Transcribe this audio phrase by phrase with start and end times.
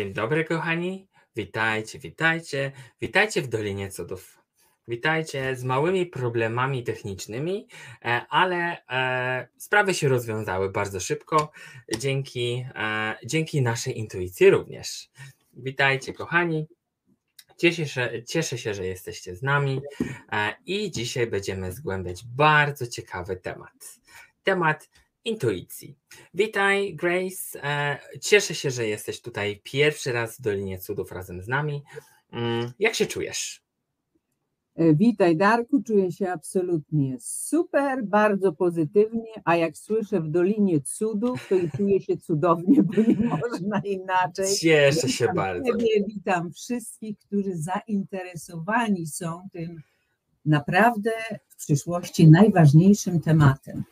[0.00, 1.08] Dzień dobry, kochani.
[1.36, 2.72] Witajcie, witajcie.
[3.00, 4.38] Witajcie w Dolinie Cudów.
[4.88, 7.68] Witajcie z małymi problemami technicznymi,
[8.04, 11.52] e, ale e, sprawy się rozwiązały bardzo szybko
[11.98, 15.10] dzięki, e, dzięki naszej intuicji również.
[15.52, 16.66] Witajcie, kochani.
[17.56, 19.80] Cieszę się, cieszę się, że jesteście z nami
[20.66, 24.00] i dzisiaj będziemy zgłębiać bardzo ciekawy temat.
[24.42, 24.88] Temat
[25.24, 25.96] intuicji.
[26.34, 27.64] Witaj, Grace.
[27.64, 31.82] E, cieszę się, że jesteś tutaj pierwszy raz w Dolinie Cudów razem z nami.
[32.32, 33.62] Mm, jak się czujesz?
[34.76, 35.82] E, witaj, Darku.
[35.82, 42.00] Czuję się absolutnie super, bardzo pozytywnie, a jak słyszę w Dolinie Cudów, to i czuję
[42.00, 44.56] się cudownie, bo nie można inaczej.
[44.56, 45.72] Cieszę się witam bardzo.
[45.72, 49.82] Ciebie, witam wszystkich, którzy zainteresowani są tym
[50.44, 51.10] naprawdę
[51.48, 53.84] w przyszłości najważniejszym tematem.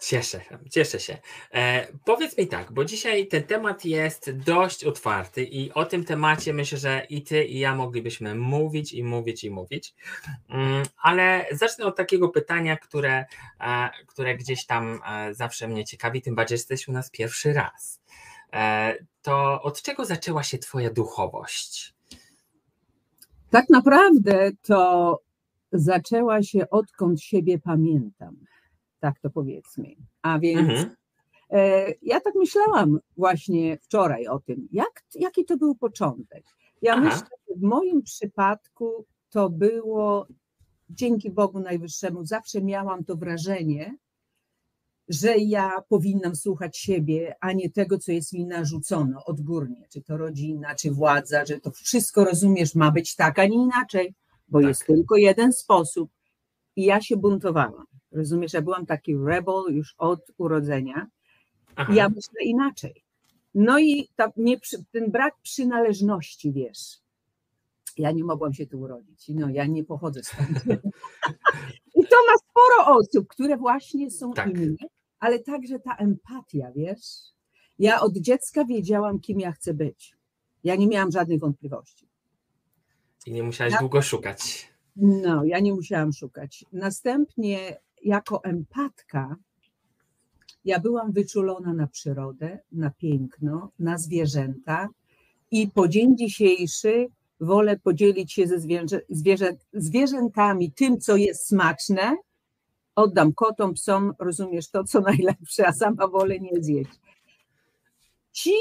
[0.00, 1.18] Cieszę się, cieszę się.
[1.54, 6.52] E, powiedz mi tak, bo dzisiaj ten temat jest dość otwarty i o tym temacie
[6.52, 9.94] myślę, że i ty, i ja moglibyśmy mówić i mówić i mówić,
[10.48, 13.24] mm, ale zacznę od takiego pytania, które,
[13.60, 18.00] e, które gdzieś tam e, zawsze mnie ciekawi, tym bardziej jesteś u nas pierwszy raz.
[18.52, 21.94] E, to od czego zaczęła się twoja duchowość?
[23.50, 25.20] Tak naprawdę to
[25.72, 28.36] zaczęła się odkąd siebie pamiętam
[29.00, 29.94] tak to powiedzmy.
[30.22, 30.90] A więc mhm.
[31.50, 36.44] e, ja tak myślałam właśnie wczoraj o tym, jak, jaki to był początek.
[36.82, 37.02] Ja Aha.
[37.02, 40.26] myślę, że w moim przypadku to było
[40.90, 43.96] dzięki Bogu Najwyższemu, zawsze miałam to wrażenie,
[45.08, 50.16] że ja powinnam słuchać siebie, a nie tego, co jest mi narzucono odgórnie, czy to
[50.16, 54.14] rodzina, czy władza, że to wszystko rozumiesz, ma być tak, a nie inaczej,
[54.48, 54.68] bo tak.
[54.68, 56.10] jest tylko jeden sposób.
[56.76, 57.86] I ja się buntowałam.
[58.18, 61.06] Rozumiesz, ja byłam taki rebel już od urodzenia.
[61.76, 61.92] Aha.
[61.94, 63.04] Ja myślę inaczej.
[63.54, 64.56] No i ta, nie,
[64.92, 66.98] ten brak przynależności, wiesz.
[67.96, 69.28] Ja nie mogłam się tu urodzić.
[69.28, 70.48] No, ja nie pochodzę stąd.
[71.98, 74.50] I to ma sporo osób, które właśnie są tak.
[74.50, 74.76] inne,
[75.20, 77.04] ale także ta empatia, wiesz.
[77.78, 80.16] Ja od dziecka wiedziałam, kim ja chcę być.
[80.64, 82.08] Ja nie miałam żadnych wątpliwości.
[83.26, 84.68] I nie musiałaś ja, długo szukać.
[84.96, 86.64] No, ja nie musiałam szukać.
[86.72, 89.36] Następnie jako empatka
[90.64, 94.88] ja byłam wyczulona na przyrodę, na piękno, na zwierzęta
[95.50, 97.08] i po dzień dzisiejszy
[97.40, 102.16] wolę podzielić się ze zwierzę, zwierzę, zwierzętami tym, co jest smaczne.
[102.94, 107.00] Oddam kotom, psom, rozumiesz to, co najlepsze, a sama wolę nie zjeść.
[108.32, 108.52] Ci,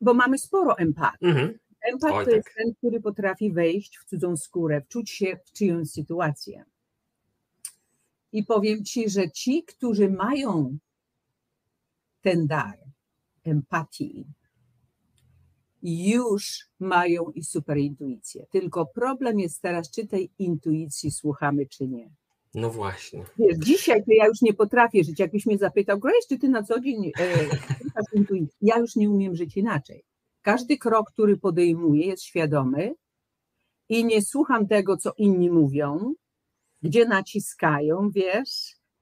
[0.00, 1.26] bo mamy sporo empatii.
[1.26, 1.58] Mhm.
[1.82, 2.34] Empat to tak.
[2.34, 6.64] jest ten, który potrafi wejść w cudzą skórę, wczuć się w czyjąś sytuację.
[8.32, 10.78] I powiem Ci, że ci, którzy mają
[12.20, 12.78] ten dar
[13.44, 14.24] empatii,
[15.82, 18.46] już mają i superintuicję.
[18.50, 22.10] Tylko problem jest teraz, czy tej intuicji słuchamy, czy nie.
[22.54, 23.24] No właśnie.
[23.38, 25.20] Wiesz, dzisiaj to ja już nie potrafię żyć.
[25.20, 27.12] Jakbyś mnie zapytał, Grace, czy ty na co dzień e,
[28.18, 28.56] intuicji?
[28.60, 30.04] Ja już nie umiem żyć inaczej.
[30.42, 32.94] Każdy krok, który podejmuję, jest świadomy
[33.88, 36.14] i nie słucham tego, co inni mówią,
[36.82, 38.48] gdzie naciskają, wiesz,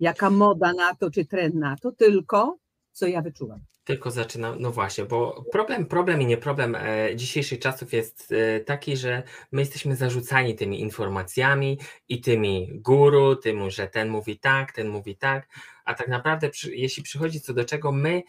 [0.01, 2.59] jaka moda na to, czy trend na to, tylko
[2.93, 3.61] co ja wyczułam.
[3.85, 8.61] Tylko zaczynam, no właśnie, bo problem, problem i nie problem e, dzisiejszych czasów jest e,
[8.61, 14.73] taki, że my jesteśmy zarzucani tymi informacjami i tymi guru, tym, że ten mówi tak,
[14.73, 15.49] ten mówi tak,
[15.85, 18.23] a tak naprawdę przy, jeśli przychodzi co do czego, my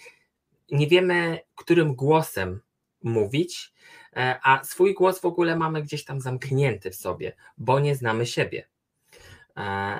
[0.71, 2.61] nie wiemy, którym głosem
[3.03, 3.73] mówić,
[4.15, 8.25] e, a swój głos w ogóle mamy gdzieś tam zamknięty w sobie, bo nie znamy
[8.25, 8.67] siebie.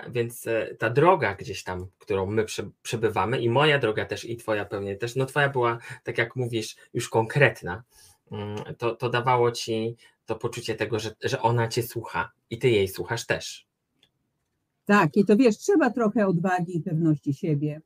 [0.10, 2.46] Więc e, ta droga gdzieś tam, którą my
[2.82, 6.76] przebywamy, i moja droga też, i Twoja pewnie też, no Twoja była, tak jak mówisz,
[6.94, 7.84] już konkretna,
[8.32, 12.70] mm, to, to dawało Ci to poczucie tego, że, że ona Cię słucha i Ty
[12.70, 13.68] jej słuchasz też.
[14.86, 17.82] Tak, i to wiesz, trzeba trochę odwagi i pewności siebie,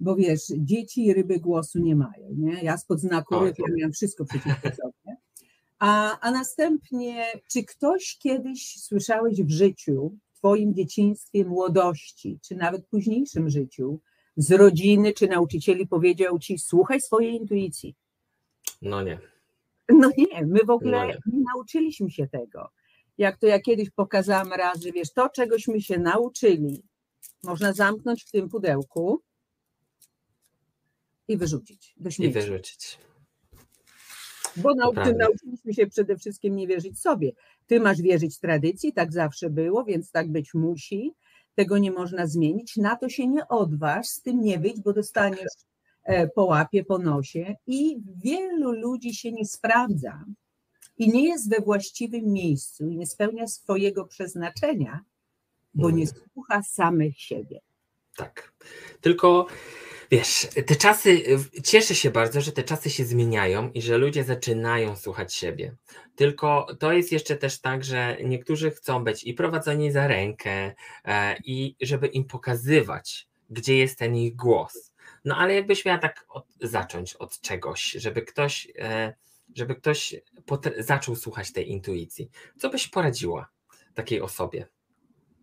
[0.00, 2.62] bo wiesz, dzieci i ryby głosu nie mają, nie?
[2.62, 5.16] Ja spod znaku ryb, ja miałam wszystko przeciwko sobie.
[5.78, 13.50] A, a następnie, czy ktoś kiedyś słyszałeś w życiu, Twoim dzieciństwie, młodości, czy nawet późniejszym
[13.50, 14.00] życiu,
[14.36, 17.96] z rodziny czy nauczycieli powiedział Ci: słuchaj swojej intuicji?
[18.82, 19.18] No nie.
[19.88, 21.18] No nie, my w ogóle no nie.
[21.26, 22.70] nie nauczyliśmy się tego.
[23.18, 26.82] Jak to ja kiedyś pokazałam raz, że wiesz, to czegośmy się nauczyli,
[27.42, 29.22] można zamknąć w tym pudełku
[31.28, 32.30] i wyrzucić do śmieci.
[32.30, 32.98] I wyrzucić.
[34.56, 34.74] Bo
[35.18, 37.32] nauczyliśmy się przede wszystkim nie wierzyć sobie.
[37.66, 41.14] Ty masz wierzyć tradycji, tak zawsze było, więc tak być musi.
[41.54, 42.76] Tego nie można zmienić.
[42.76, 45.52] Na to się nie odważ, z tym nie wyjdź, bo dostaniesz
[46.04, 50.24] e, połapie po nosie i wielu ludzi się nie sprawdza
[50.98, 55.00] i nie jest we właściwym miejscu i nie spełnia swojego przeznaczenia,
[55.74, 56.14] bo nie mm.
[56.32, 57.60] słucha samych siebie.
[58.16, 58.52] Tak.
[59.00, 59.46] Tylko
[60.10, 61.22] wiesz, te czasy,
[61.64, 65.76] cieszę się bardzo, że te czasy się zmieniają i że ludzie zaczynają słuchać siebie.
[66.16, 70.74] Tylko to jest jeszcze też tak, że niektórzy chcą być i prowadzeni za rękę,
[71.04, 74.92] e, i żeby im pokazywać, gdzie jest ten ich głos.
[75.24, 79.14] No ale jakbyś miała tak od, zacząć od czegoś, żeby ktoś, e,
[79.54, 80.14] żeby ktoś
[80.78, 83.48] zaczął słuchać tej intuicji, co byś poradziła
[83.94, 84.66] takiej osobie?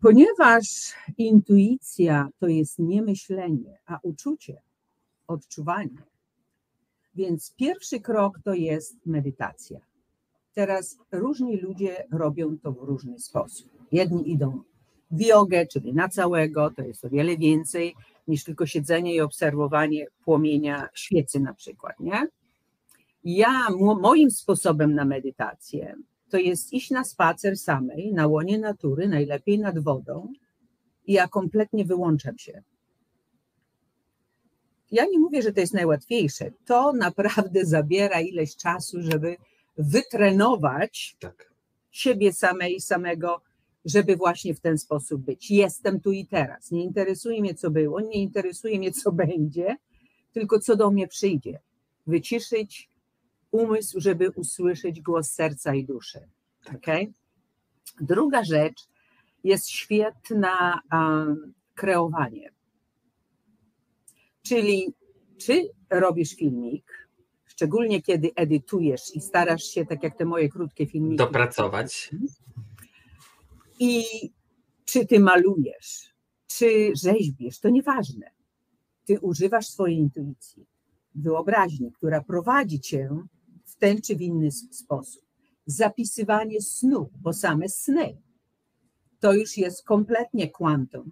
[0.02, 4.62] Ponieważ intuicja to jest nie myślenie, a uczucie,
[5.28, 6.04] odczuwanie.
[7.16, 9.80] Więc pierwszy krok to jest medytacja.
[10.54, 13.70] Teraz różni ludzie robią to w różny sposób.
[13.92, 14.62] Jedni idą
[15.12, 17.96] w jogę, czyli na całego, to jest o wiele więcej
[18.28, 22.28] niż tylko siedzenie i obserwowanie płomienia świecy na przykład, nie?
[23.24, 23.68] Ja,
[24.02, 25.96] moim sposobem na medytację
[26.32, 30.34] to jest iść na spacer samej, na łonie natury, najlepiej nad wodą
[31.06, 32.64] i ja kompletnie wyłączam się.
[34.92, 36.52] Ja nie mówię, że to jest najłatwiejsze.
[36.66, 39.36] To naprawdę zabiera ileś czasu, żeby
[39.78, 41.54] wytrenować tak.
[41.92, 43.42] siebie samej, samego,
[43.86, 45.52] żeby właśnie w ten sposób być.
[45.52, 46.72] Jestem tu i teraz.
[46.72, 49.78] Nie interesuje mnie, co było, nie interesuje mnie, co będzie,
[50.34, 51.60] tylko co do mnie przyjdzie.
[52.08, 52.90] Wyciszyć,
[53.52, 56.20] umysł, żeby usłyszeć głos serca i duszy.
[56.76, 57.14] Okay?
[58.02, 58.88] Druga rzecz
[59.44, 62.52] jest świetna um, kreowanie.
[64.44, 64.94] Czyli
[65.38, 67.10] czy robisz filmik,
[67.46, 72.12] szczególnie kiedy edytujesz i starasz się, tak jak te moje krótkie filmiki, dopracować.
[73.80, 74.04] I
[74.86, 76.14] czy ty malujesz,
[76.48, 78.32] czy rzeźbisz, to nieważne.
[79.06, 80.66] Ty używasz swojej intuicji,
[81.16, 83.10] wyobraźni, która prowadzi cię
[83.82, 85.24] ten czy w inny sposób.
[85.66, 88.18] Zapisywanie snu, bo same sny
[89.22, 91.12] to już jest kompletnie kwantum,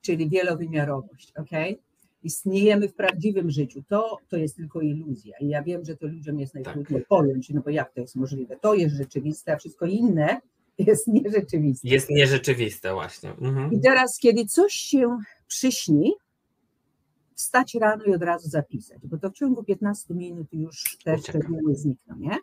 [0.00, 1.78] czyli wielowymiarowość, ok?
[2.22, 3.82] Istniejemy w prawdziwym życiu.
[3.88, 5.36] To, to jest tylko iluzja.
[5.40, 7.08] I ja wiem, że to ludziom jest najtrudniej tak.
[7.08, 8.56] pojąć, no bo jak to jest możliwe?
[8.56, 10.40] To jest rzeczywiste, a wszystko inne
[10.78, 11.88] jest nierzeczywiste.
[11.88, 13.30] Jest nierzeczywiste, właśnie.
[13.30, 13.72] Mhm.
[13.72, 16.12] I teraz, kiedy coś się przyśni,
[17.34, 21.74] wstać rano i od razu zapisać, bo to w ciągu 15 minut już te szczegóły
[21.74, 22.38] znikną, nie?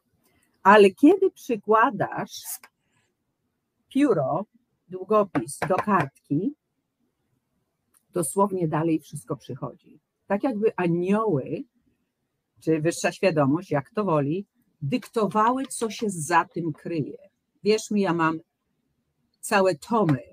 [0.63, 2.59] Ale kiedy przykładasz
[3.89, 4.45] pióro,
[4.87, 6.55] długopis do kartki,
[8.13, 9.99] dosłownie dalej wszystko przychodzi.
[10.27, 11.63] Tak jakby anioły,
[12.59, 14.45] czy wyższa świadomość, jak to woli,
[14.81, 17.17] dyktowały, co się za tym kryje.
[17.63, 18.39] Wierz mi, ja mam
[19.39, 20.30] całe tomy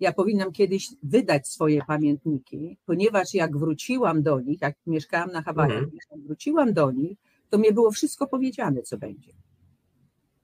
[0.00, 5.82] ja powinnam kiedyś wydać swoje pamiętniki, ponieważ jak wróciłam do nich, jak mieszkałam na Hawajach,
[5.82, 5.98] mhm.
[6.10, 7.18] jak wróciłam do nich,
[7.50, 9.32] to mnie było wszystko powiedziane, co będzie.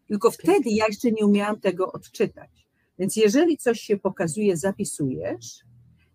[0.09, 2.51] Tylko wtedy ja jeszcze nie umiałam tego odczytać.
[2.99, 5.65] Więc jeżeli coś się pokazuje, zapisujesz,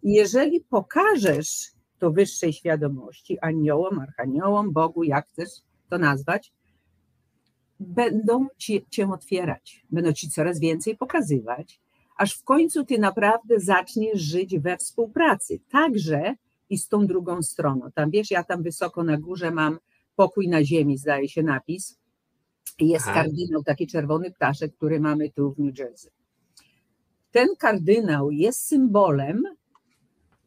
[0.03, 5.49] i jeżeli pokażesz to wyższej świadomości, aniołom, archaniołom, Bogu, jak chcesz
[5.89, 6.53] to nazwać,
[7.79, 11.79] będą ci, cię otwierać, będą ci coraz więcej pokazywać,
[12.15, 16.35] aż w końcu ty naprawdę zaczniesz żyć we współpracy, także
[16.69, 17.91] i z tą drugą stroną.
[17.91, 19.79] Tam wiesz, ja tam wysoko na górze mam
[20.15, 21.97] pokój na ziemi, zdaje się napis.
[22.79, 23.13] Jest Aha.
[23.13, 26.11] kardynał, taki czerwony ptaszek, który mamy tu w New Jersey.
[27.31, 29.43] Ten kardynał jest symbolem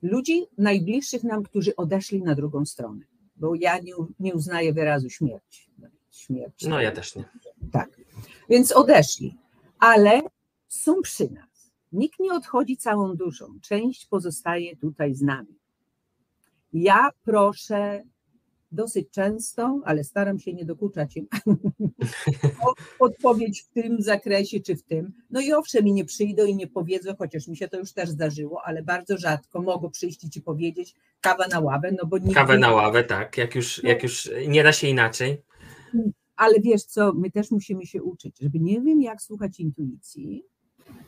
[0.03, 3.05] ludzi najbliższych nam, którzy odeszli na drugą stronę.
[3.37, 5.71] Bo ja nie, nie uznaję wyrazu śmierć.
[6.11, 6.67] śmierć.
[6.67, 7.25] No ja też nie.
[7.73, 8.01] Tak.
[8.49, 9.39] Więc odeszli,
[9.79, 10.21] ale
[10.69, 11.48] są przy nas.
[11.93, 15.59] Nikt nie odchodzi całą duszą, część pozostaje tutaj z nami.
[16.73, 18.03] Ja proszę
[18.73, 21.27] dosyć często, ale staram się nie dokuczać im
[22.67, 25.13] o odpowiedź w tym zakresie czy w tym.
[25.31, 28.09] No i owszem, mi nie przyjdą i nie powiedzą, chociaż mi się to już też
[28.09, 32.35] zdarzyło, ale bardzo rzadko mogą przyjść i ci powiedzieć kawa na ławę, no bo nigdy...
[32.35, 35.43] Kawę na ławę, tak, jak już, jak już nie da się inaczej.
[36.37, 40.45] Ale wiesz co, my też musimy się uczyć, żeby nie wiem jak słuchać intuicji,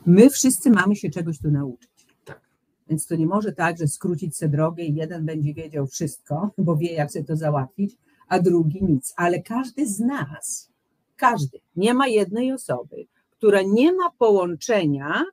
[0.05, 1.89] My wszyscy mamy się czegoś tu nauczyć.
[2.25, 2.41] Tak.
[2.89, 6.77] Więc to nie może tak, że skrócić sobie drogę i jeden będzie wiedział wszystko, bo
[6.77, 7.97] wie, jak sobie to załatwić,
[8.27, 9.13] a drugi nic.
[9.17, 10.71] Ale każdy z nas,
[11.17, 15.25] każdy, nie ma jednej osoby, która nie ma połączenia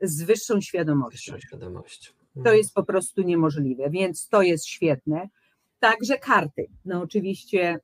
[0.00, 1.32] z wyższą świadomością.
[1.32, 2.14] Wyższą.
[2.44, 5.28] To jest po prostu niemożliwe, więc to jest świetne.
[5.80, 6.66] Także karty.
[6.84, 7.80] No oczywiście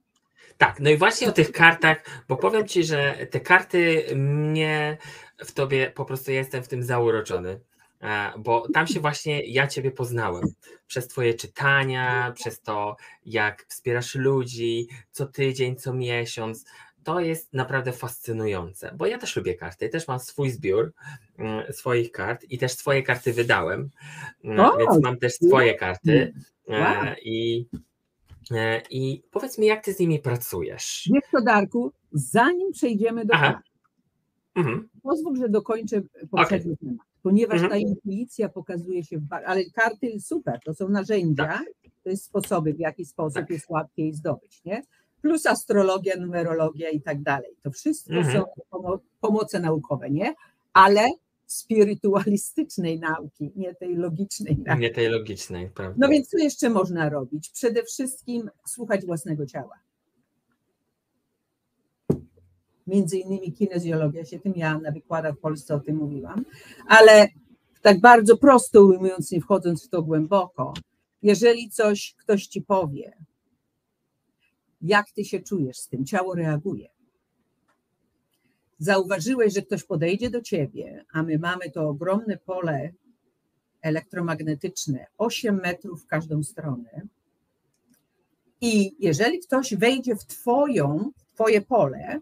[0.58, 4.98] tak, no i właśnie o tych kartach, bo powiem Ci, że te karty mnie
[5.44, 7.60] w Tobie po prostu jestem w tym zauroczony.
[8.02, 10.44] E, bo tam się właśnie ja Ciebie poznałem.
[10.86, 16.64] Przez Twoje czytania, przez to, jak wspierasz ludzi co tydzień, co miesiąc.
[17.04, 19.88] To jest naprawdę fascynujące, bo ja też lubię karty.
[19.88, 20.92] Też mam swój zbiór
[21.38, 23.90] mm, swoich kart i też swoje karty wydałem,
[24.44, 26.32] mm, o, więc mam też swoje karty.
[26.68, 27.14] E, wow.
[27.22, 27.66] I,
[28.50, 31.08] e, I powiedz mi, jak ty z nimi pracujesz?
[31.14, 33.69] Wiesz to, Darku, zanim przejdziemy do kart,
[34.54, 34.88] mhm.
[35.02, 36.86] pozwól, że dokończę poprzedni okay.
[36.86, 37.70] temat ponieważ mhm.
[37.70, 41.64] ta intuicja pokazuje się, w, ale karty super, to są narzędzia, tak.
[42.04, 43.50] to jest sposoby, w jaki sposób tak.
[43.50, 44.82] jest łatwiej zdobyć, nie?
[45.22, 47.50] Plus astrologia, numerologia i tak dalej.
[47.62, 48.36] To wszystko mhm.
[48.36, 50.34] są pomo pomoce naukowe, nie?
[50.72, 51.08] Ale
[51.46, 54.80] spirytualistycznej nauki, nie tej logicznej nauki.
[54.80, 55.96] Nie tej logicznej, prawda.
[55.98, 57.50] No więc co jeszcze można robić?
[57.50, 59.74] Przede wszystkim słuchać własnego ciała
[62.90, 66.44] między innymi kinezjologia, się tym ja na wykładach w Polsce o tym mówiłam,
[66.86, 67.28] ale
[67.82, 70.74] tak bardzo prosto ujmując, nie wchodząc w to głęboko,
[71.22, 73.16] jeżeli coś ktoś ci powie,
[74.82, 76.88] jak ty się czujesz z tym, ciało reaguje.
[78.78, 82.92] Zauważyłeś, że ktoś podejdzie do ciebie, a my mamy to ogromne pole
[83.82, 87.02] elektromagnetyczne, 8 metrów w każdą stronę.
[88.60, 92.20] I jeżeli ktoś wejdzie w twoją, twoje pole,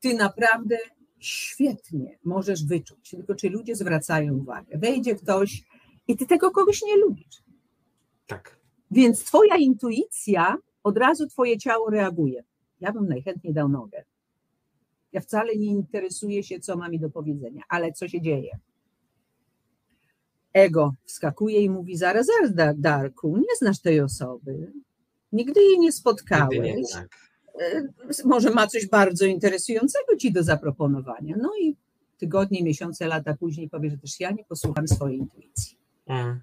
[0.00, 0.78] ty naprawdę
[1.18, 4.78] świetnie możesz wyczuć, tylko czy ludzie zwracają uwagę.
[4.78, 5.62] Wejdzie ktoś
[6.08, 7.42] i ty tego kogoś nie lubisz.
[8.26, 8.60] Tak.
[8.90, 12.44] Więc twoja intuicja, od razu twoje ciało reaguje.
[12.80, 14.04] Ja bym najchętniej dał nogę.
[15.12, 18.58] Ja wcale nie interesuję się, co ma mi do powiedzenia, ale co się dzieje?
[20.52, 24.72] Ego wskakuje i mówi: Zaraz, zaraz, Darku, nie znasz tej osoby.
[25.32, 26.58] Nigdy jej nie spotkałeś.
[26.58, 27.29] Nie, tak.
[27.60, 27.88] E,
[28.24, 31.36] może ma coś bardzo interesującego ci do zaproponowania.
[31.42, 31.76] No i
[32.18, 35.78] tygodnie, miesiące, lata później powie, że też ja nie posłucham swojej intuicji.
[36.06, 36.40] Mm.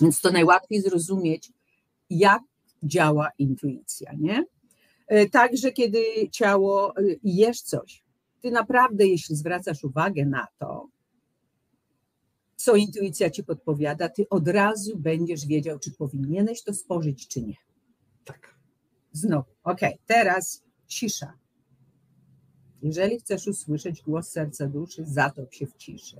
[0.00, 1.52] Więc to najłatwiej zrozumieć,
[2.10, 2.42] jak
[2.82, 4.44] działa intuicja, nie?
[5.06, 8.02] E, także kiedy ciało e, jesz coś,
[8.40, 10.88] ty naprawdę, jeśli zwracasz uwagę na to,
[12.56, 17.54] co intuicja ci podpowiada, ty od razu będziesz wiedział, czy powinieneś to spożyć, czy nie.
[19.18, 21.32] Znowu, ok, teraz cisza.
[22.82, 26.16] Jeżeli chcesz usłyszeć głos serca duszy, zatop się w ciszy.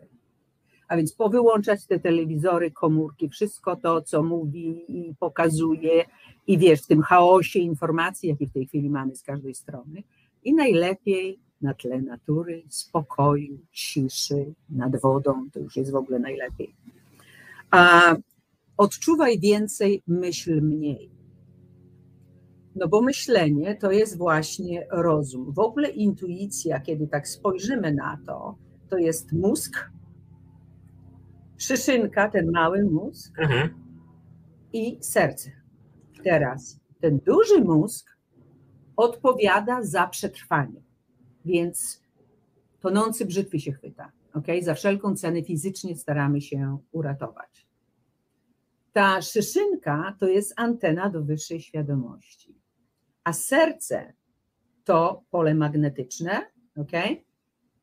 [0.88, 6.05] A więc powyłączać te telewizory, komórki, wszystko to, co mówi i pokazuje,
[6.47, 10.02] i wiesz, w tym chaosie informacji, jaki w tej chwili mamy z każdej strony.
[10.45, 16.75] I najlepiej na tle natury, spokoju, ciszy, nad wodą, to już jest w ogóle najlepiej.
[17.71, 18.14] A
[18.76, 21.18] odczuwaj więcej, myśl mniej.
[22.78, 25.52] No bo myślenie to jest właśnie rozum.
[25.52, 28.58] W ogóle intuicja, kiedy tak spojrzymy na to,
[28.88, 29.90] to jest mózg,
[31.56, 33.68] szyszynka, ten mały mózg mhm.
[34.73, 35.50] i serce.
[36.25, 38.18] Teraz ten duży mózg
[38.97, 40.82] odpowiada za przetrwanie,
[41.44, 42.02] więc
[42.80, 44.12] tonący brzytwy się chwyta.
[44.35, 44.62] Okay?
[44.62, 47.66] Za wszelką cenę fizycznie staramy się uratować.
[48.92, 52.58] Ta szyszynka to jest antena do wyższej świadomości
[53.28, 54.12] a serce
[54.85, 56.92] to pole magnetyczne, ok?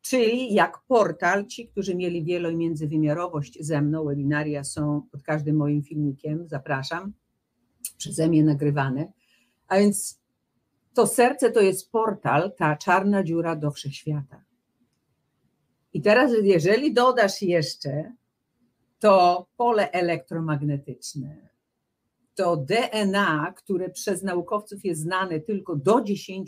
[0.01, 5.55] Czyli jak portal, ci, którzy mieli wielo- i międzywymiarowość ze mną, webinaria są pod każdym
[5.55, 7.13] moim filmikiem, zapraszam,
[7.97, 9.11] przeze mnie nagrywane.
[9.67, 10.21] A więc
[10.93, 14.43] to serce to jest portal, ta czarna dziura do wszechświata.
[15.93, 18.13] I teraz, jeżeli dodasz jeszcze
[18.99, 21.54] to pole elektromagnetyczne,
[22.36, 26.46] to DNA, które przez naukowców jest znane tylko do 10%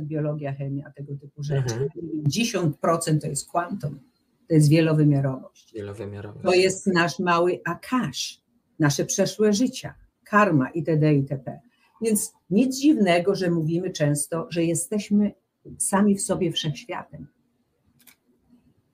[0.00, 1.74] biologia, chemia, tego typu rzeczy.
[1.74, 1.88] Mhm.
[2.28, 4.00] 10% to jest kwantum,
[4.48, 5.72] to jest wielowymiarowość.
[5.74, 6.44] wielowymiarowość.
[6.44, 8.40] To jest nasz mały akash,
[8.78, 9.94] nasze przeszłe życia,
[10.24, 11.14] karma itd.
[11.14, 11.60] itp.
[12.02, 15.32] Więc nic dziwnego, że mówimy często, że jesteśmy
[15.78, 17.26] sami w sobie wszechświatem.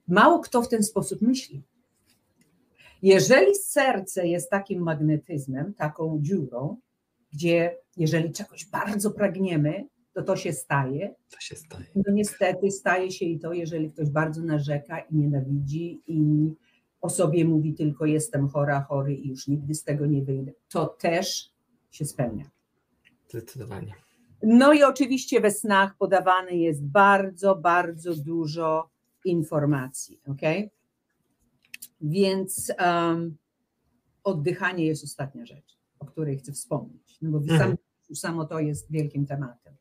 [0.07, 1.63] Mało kto w ten sposób myśli.
[3.01, 6.77] Jeżeli serce jest takim magnetyzmem, taką dziurą,
[7.33, 11.15] gdzie jeżeli czegoś bardzo pragniemy, to to się staje.
[11.29, 11.85] To się staje.
[11.95, 16.49] No niestety staje się i to, jeżeli ktoś bardzo narzeka i nienawidzi i
[17.01, 20.85] o sobie mówi tylko jestem chora, chory i już nigdy z tego nie wyjdę, to
[20.85, 21.51] też
[21.91, 22.49] się spełnia.
[23.29, 23.93] Zdecydowanie.
[24.43, 28.89] No i oczywiście we snach podawane jest bardzo, bardzo dużo
[29.25, 30.41] informacji, ok?
[32.01, 33.37] Więc um,
[34.23, 37.59] oddychanie jest ostatnia rzecz, o której chcę wspomnieć, no bo mhm.
[37.59, 37.75] sam,
[38.15, 39.75] samo to jest wielkim tematem.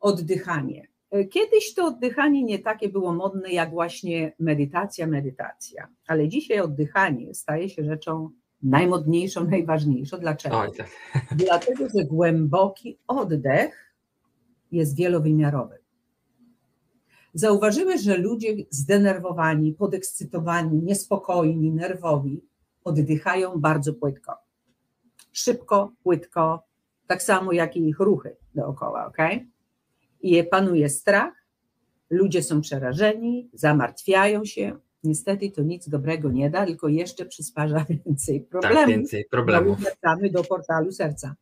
[0.00, 0.88] Oddychanie.
[1.10, 7.34] E, kiedyś to oddychanie nie takie było modne jak właśnie medytacja, medytacja, ale dzisiaj oddychanie
[7.34, 8.30] staje się rzeczą
[8.62, 10.18] najmodniejszą, najważniejszą.
[10.18, 10.58] Dlaczego?
[10.58, 10.90] Oj, tak.
[11.44, 13.94] Dlatego, że głęboki oddech
[14.72, 15.77] jest wielowymiarowy.
[17.38, 22.44] Zauważyłeś, że ludzie zdenerwowani, podekscytowani, niespokojni, nerwowi
[22.84, 24.32] oddychają bardzo płytko.
[25.32, 26.62] Szybko, płytko,
[27.06, 29.16] tak samo jak i ich ruchy dookoła, ok?
[30.20, 31.34] I panuje strach,
[32.10, 34.78] ludzie są przerażeni, zamartwiają się.
[35.04, 38.78] Niestety to nic dobrego nie da, tylko jeszcze przysparza więcej problemów.
[38.80, 39.80] Tak, więcej problemów.
[39.80, 41.34] Wracamy do portalu serca.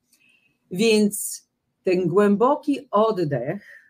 [0.71, 1.47] Więc
[1.85, 3.86] ten głęboki oddech,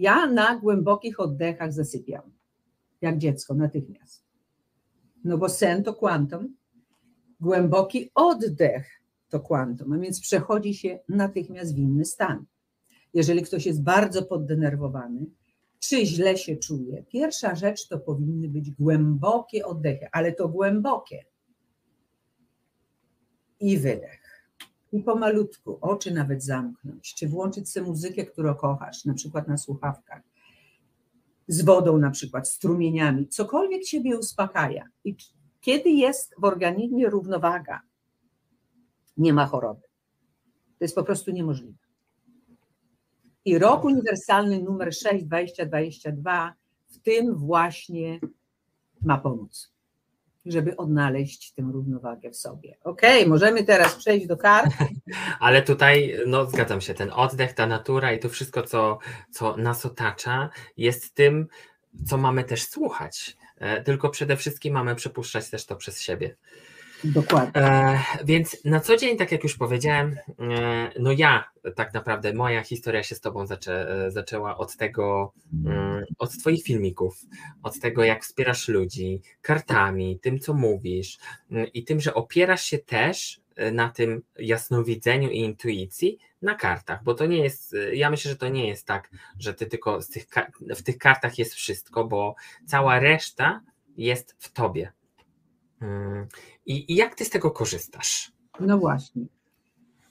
[0.00, 2.22] ja na głębokich oddechach zasypiam,
[3.00, 4.24] jak dziecko natychmiast.
[5.24, 6.56] No bo sen to kwantum,
[7.40, 8.86] głęboki oddech
[9.28, 12.44] to kwantum, a więc przechodzi się natychmiast w inny stan.
[13.14, 15.26] Jeżeli ktoś jest bardzo poddenerwowany,
[15.78, 21.24] czy źle się czuje, pierwsza rzecz to powinny być głębokie oddechy, ale to głębokie.
[23.60, 24.19] I wydech.
[24.92, 30.22] I pomalutku, oczy nawet zamknąć, czy włączyć sobie muzykę, którą kochasz, na przykład na słuchawkach,
[31.48, 34.84] z wodą na przykład, strumieniami, cokolwiek ciebie uspokaja.
[35.04, 35.16] I
[35.60, 37.80] kiedy jest w organizmie równowaga,
[39.16, 39.82] nie ma choroby.
[40.78, 41.78] To jest po prostu niemożliwe.
[43.44, 46.54] I rok uniwersalny numer 6 2022
[46.88, 48.20] w tym właśnie
[49.02, 49.69] ma pomóc,
[50.46, 52.76] żeby odnaleźć tę równowagę w sobie.
[52.84, 54.70] Ok, możemy teraz przejść do kart.
[55.40, 58.98] Ale tutaj, no zgadzam się, ten oddech, ta natura i to wszystko, co,
[59.30, 61.46] co nas otacza, jest tym,
[62.06, 63.36] co mamy też słuchać.
[63.56, 66.36] E, tylko przede wszystkim mamy przepuszczać też to przez siebie.
[67.04, 67.62] Dokładnie.
[67.62, 71.44] E, więc na co dzień, tak jak już powiedziałem, e, no ja
[71.76, 75.32] tak naprawdę, moja historia się z Tobą zaczę, e, zaczęła od tego,
[75.64, 77.20] mm, od Twoich filmików,
[77.62, 81.18] od tego, jak wspierasz ludzi, kartami, tym, co mówisz
[81.50, 87.04] mm, i tym, że opierasz się też e, na tym jasnowidzeniu i intuicji na kartach,
[87.04, 90.26] bo to nie jest, ja myślę, że to nie jest tak, że ty tylko tych,
[90.60, 92.34] w tych kartach jest wszystko, bo
[92.66, 93.60] cała reszta
[93.96, 94.92] jest w tobie.
[96.66, 98.32] I, I jak ty z tego korzystasz?
[98.60, 99.26] No właśnie.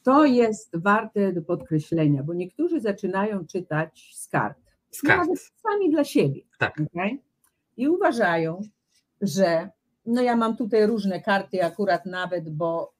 [0.03, 4.59] To jest warte do podkreślenia, bo niektórzy zaczynają czytać z kart.
[4.91, 5.19] Z kart.
[5.19, 6.41] Nawet sami dla siebie.
[6.59, 6.73] Tak.
[6.93, 7.17] Okay?
[7.77, 8.61] I uważają,
[9.21, 9.69] że
[10.05, 12.93] no ja mam tutaj różne karty akurat nawet, bo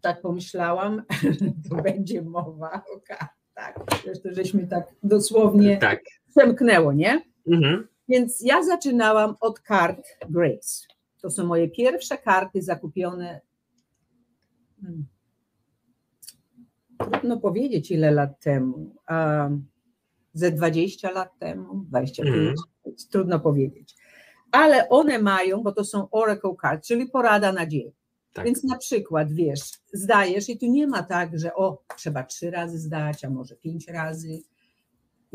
[0.00, 1.02] tak pomyślałam,
[1.70, 4.00] to będzie mowa o kartach.
[4.04, 6.00] Zresztą żeśmy tak dosłownie tak.
[6.30, 7.22] przemknęło, nie?
[7.46, 7.88] Mhm.
[8.08, 10.95] Więc ja zaczynałam od kart Grace.
[11.26, 13.40] To są moje pierwsze karty zakupione.
[14.80, 15.06] Hmm.
[16.98, 18.96] Trudno powiedzieć, ile lat temu.
[20.32, 22.54] Ze 20 lat temu, 25, mm.
[23.10, 23.94] trudno powiedzieć.
[24.52, 27.92] Ale one mają, bo to są Oracle Cards, czyli porada na dzień.
[28.32, 28.44] Tak.
[28.44, 29.60] Więc na przykład, wiesz,
[29.92, 33.88] zdajesz i tu nie ma tak, że o, trzeba trzy razy zdać, a może pięć
[33.88, 34.42] razy.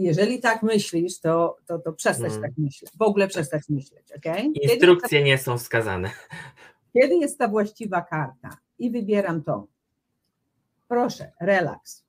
[0.01, 2.41] Jeżeli tak myślisz, to, to, to przestać mm.
[2.41, 2.91] tak myśleć.
[2.97, 4.43] W ogóle przestać myśleć, ok?
[4.63, 6.11] Instrukcje ta, nie są wskazane.
[6.93, 9.67] Kiedy jest ta właściwa karta i wybieram tą.
[10.87, 12.03] Proszę, relaks.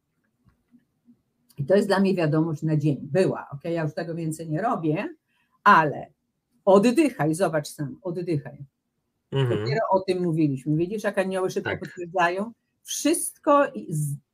[1.58, 2.98] I to jest dla mnie wiadomość na dzień.
[3.02, 3.64] Była, ok?
[3.64, 5.08] Ja już tego więcej nie robię,
[5.64, 6.06] ale
[6.64, 8.58] oddychaj, zobacz sam, oddychaj.
[9.32, 9.60] Mhm.
[9.60, 10.76] Dopiero o tym mówiliśmy.
[10.76, 11.80] Widzisz, jak anioły szybko tak.
[11.80, 12.52] potwierdzają?
[12.82, 13.66] Wszystko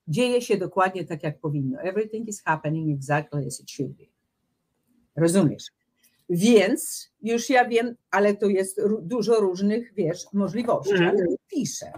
[0.08, 1.80] dzieje się dokładnie tak, jak powinno.
[1.80, 4.04] Everything is happening exactly as it should be.
[5.16, 5.64] Rozumiesz?
[6.30, 11.08] Więc już ja wiem, ale tu jest dużo różnych, wiesz, możliwości, mm.
[11.08, 11.92] ale piszę.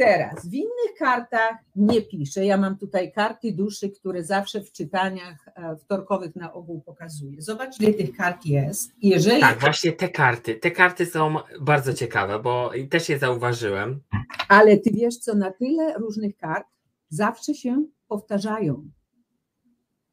[0.00, 2.44] Teraz w innych kartach nie piszę.
[2.44, 7.42] Ja mam tutaj karty duszy, które zawsze w czytaniach e, wtorkowych na ogół pokazuję.
[7.42, 8.92] Zobacz, ile tych kart jest.
[9.02, 9.40] Jeżeli...
[9.40, 10.54] Tak, właśnie te karty.
[10.54, 14.00] Te karty są bardzo ciekawe, bo też je zauważyłem.
[14.48, 16.66] Ale ty wiesz co, na tyle różnych kart
[17.08, 18.90] zawsze się powtarzają.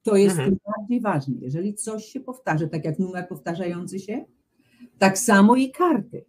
[0.04, 0.58] To jest mhm.
[0.78, 1.36] bardziej ważne.
[1.39, 4.26] Jeżeli coś się powtarza, tak jak numer powtarzający się,
[4.97, 6.26] tak samo i karty.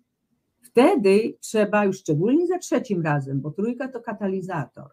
[0.79, 4.91] Wtedy trzeba już szczególnie za trzecim razem, bo trójka to katalizator,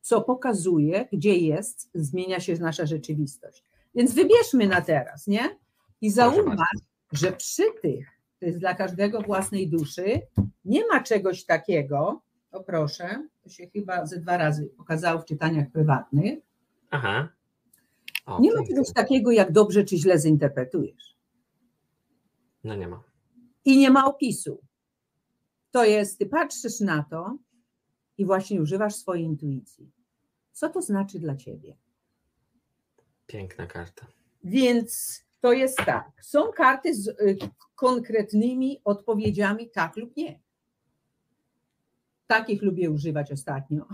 [0.00, 3.64] co pokazuje, gdzie jest, zmienia się nasza rzeczywistość.
[3.94, 5.58] Więc wybierzmy na teraz, nie?
[6.00, 6.76] I zauważ,
[7.12, 8.08] że przy tych,
[8.40, 10.20] to jest dla każdego własnej duszy,
[10.64, 15.70] nie ma czegoś takiego, o proszę, to się chyba ze dwa razy pokazało w czytaniach
[15.70, 16.38] prywatnych.
[16.90, 17.28] Aha.
[18.26, 21.16] O, nie ma czegoś takiego, jak dobrze czy źle zinterpretujesz.
[22.64, 23.02] No nie ma.
[23.64, 24.60] I nie ma opisu
[25.70, 27.38] to jest, ty patrzysz na to
[28.18, 29.90] i właśnie używasz swojej intuicji.
[30.52, 31.76] Co to znaczy dla ciebie?
[33.26, 34.06] Piękna karta.
[34.44, 36.10] Więc to jest tak.
[36.22, 37.38] Są karty z y,
[37.74, 40.40] konkretnymi odpowiedziami tak lub nie.
[42.26, 43.88] Takich lubię używać ostatnio.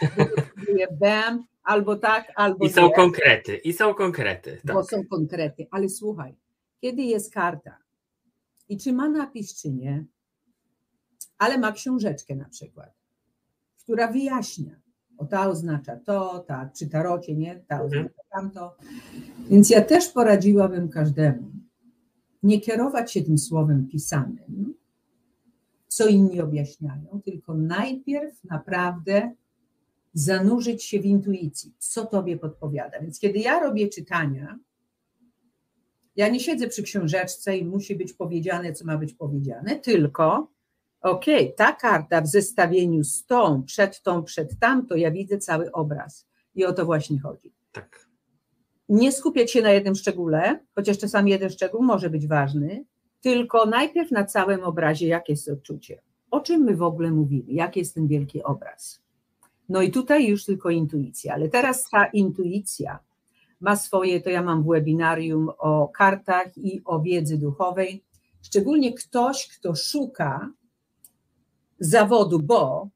[1.00, 2.94] Bam, albo tak, albo I są nie.
[2.94, 4.60] konkrety, i są konkrety.
[4.66, 4.76] Tak.
[4.76, 6.34] Bo są konkrety, ale słuchaj,
[6.80, 7.78] kiedy jest karta
[8.68, 10.04] i czy ma napis, czy nie,
[11.38, 12.94] ale ma książeczkę na przykład,
[13.78, 14.80] która wyjaśnia,
[15.18, 17.86] o ta oznacza to, ta przy tarocie, nie, ta mhm.
[17.86, 18.76] oznacza tamto.
[19.50, 21.52] Więc ja też poradziłabym każdemu
[22.42, 24.74] nie kierować się tym słowem pisanym,
[25.88, 29.32] co inni objaśniają, tylko najpierw naprawdę
[30.14, 33.00] zanurzyć się w intuicji, co tobie podpowiada.
[33.00, 34.58] Więc kiedy ja robię czytania,
[36.16, 40.48] ja nie siedzę przy książeczce i musi być powiedziane, co ma być powiedziane, tylko
[41.00, 45.72] okej, okay, ta karta w zestawieniu z tą, przed tą, przed tamto, ja widzę cały
[45.72, 46.28] obraz.
[46.54, 47.52] I o to właśnie chodzi.
[47.72, 48.08] Tak.
[48.88, 52.84] Nie skupiać się na jednym szczególe, chociaż czasami jeden szczegół może być ważny,
[53.20, 56.02] tylko najpierw na całym obrazie, jakie jest odczucie.
[56.30, 57.52] O czym my w ogóle mówimy?
[57.52, 59.00] Jaki jest ten wielki obraz?
[59.68, 62.98] No i tutaj już tylko intuicja, ale teraz ta intuicja
[63.60, 68.04] ma swoje, to ja mam webinarium o kartach i o wiedzy duchowej.
[68.42, 70.50] Szczególnie ktoś, kto szuka
[71.78, 72.88] zawodu, bo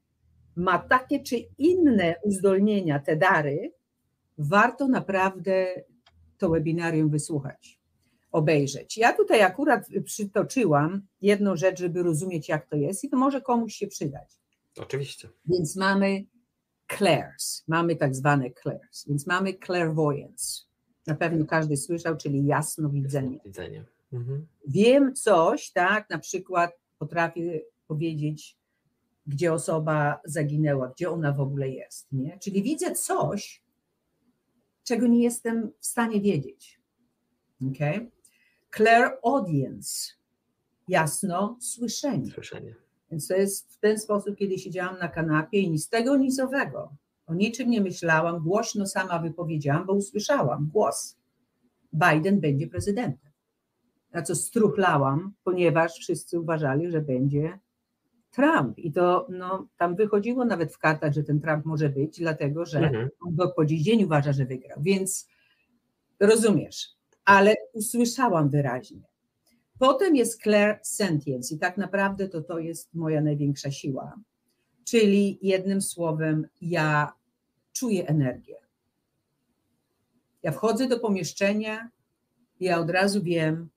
[0.55, 3.73] ma takie czy inne uzdolnienia, te dary,
[4.37, 5.67] warto naprawdę
[6.37, 7.79] to webinarium wysłuchać,
[8.31, 8.97] obejrzeć.
[8.97, 13.75] Ja tutaj akurat przytoczyłam jedną rzecz, żeby rozumieć, jak to jest, i to może komuś
[13.75, 14.39] się przydać.
[14.77, 15.29] Oczywiście.
[15.45, 16.25] Więc mamy
[16.97, 20.61] clairs, mamy tak zwane clairs, więc mamy clairvoyance.
[21.07, 23.39] Na pewno każdy słyszał, czyli jasnowidzenie.
[23.45, 23.83] Widzenie.
[24.13, 24.47] Mhm.
[24.67, 28.57] Wiem coś, tak, na przykład potrafię powiedzieć,
[29.27, 32.39] gdzie osoba zaginęła, gdzie ona w ogóle jest, nie?
[32.39, 33.63] Czyli widzę coś,
[34.83, 36.81] czego nie jestem w stanie wiedzieć.
[37.71, 38.11] Okay?
[38.75, 40.11] Clairaudience,
[40.87, 42.31] jasno słyszenie.
[42.31, 42.75] Słyszenie.
[43.11, 46.95] Więc to jest w ten sposób, kiedy siedziałam na kanapie i nic tego, nic owego.
[47.27, 51.17] O niczym nie myślałam, głośno sama wypowiedziałam, bo usłyszałam głos.
[51.93, 53.31] Biden będzie prezydentem.
[54.11, 57.59] Na co struchlałam, ponieważ wszyscy uważali, że będzie
[58.33, 58.79] Trump.
[58.79, 62.79] I to no, tam wychodziło nawet w kartach, że ten Trump może być, dlatego że
[62.79, 63.09] mhm.
[63.21, 64.77] on po dziś dzień uważa, że wygrał.
[64.81, 65.27] Więc
[66.19, 66.89] rozumiesz,
[67.25, 69.01] ale usłyszałam wyraźnie.
[69.79, 74.13] Potem jest Claire Sentience i tak naprawdę to to jest moja największa siła.
[74.85, 77.13] Czyli jednym słowem, ja
[77.73, 78.55] czuję energię.
[80.43, 81.89] Ja wchodzę do pomieszczenia,
[82.59, 83.69] ja od razu wiem,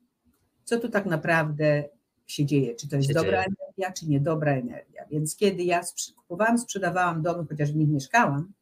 [0.64, 1.88] co tu tak naprawdę
[2.26, 3.56] się dzieje, czy to jest dobra dzieje.
[3.60, 5.06] energia, czy niedobra energia.
[5.10, 5.80] Więc kiedy ja
[6.16, 8.52] kupowałam, sprzedawałam domy, chociaż w nich mieszkałam,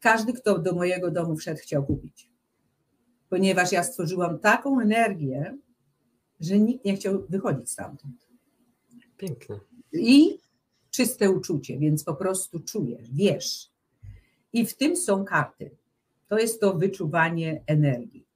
[0.00, 2.30] każdy, kto do mojego domu wszedł, chciał kupić.
[3.28, 5.58] Ponieważ ja stworzyłam taką energię,
[6.40, 8.28] że nikt nie chciał wychodzić stamtąd.
[9.16, 9.60] Piękne.
[9.92, 10.38] I
[10.90, 13.70] czyste uczucie, więc po prostu czujesz, wiesz.
[14.52, 15.70] I w tym są karty.
[16.28, 18.26] To jest to wyczuwanie energii.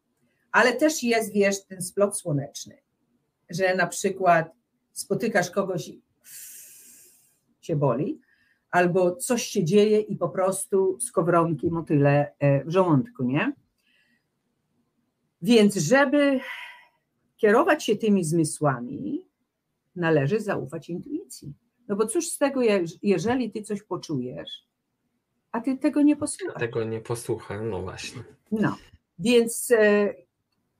[0.52, 2.82] Ale też jest, wiesz, ten splot słoneczny
[3.54, 4.52] że na przykład
[4.92, 6.02] spotykasz kogoś i
[7.60, 8.20] się boli,
[8.70, 13.52] albo coś się dzieje i po prostu skowronki, motyle e, w żołądku, nie?
[15.42, 16.40] Więc żeby
[17.36, 19.28] kierować się tymi zmysłami,
[19.96, 21.54] należy zaufać intuicji.
[21.88, 22.60] No bo cóż z tego,
[23.02, 24.66] jeżeli ty coś poczujesz,
[25.52, 26.60] a ty tego nie posłuchasz.
[26.60, 28.22] Tego nie posłucham, no właśnie.
[28.52, 28.76] No,
[29.18, 30.14] więc e,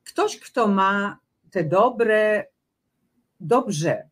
[0.05, 1.19] ktoś, kto ma
[1.51, 2.47] te dobre
[3.43, 4.09] dobrze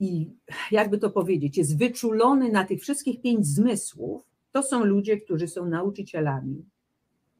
[0.00, 0.30] i
[0.70, 4.22] jakby to powiedzieć, jest wyczulony na tych wszystkich pięć zmysłów,
[4.52, 6.64] to są ludzie, którzy są nauczycielami,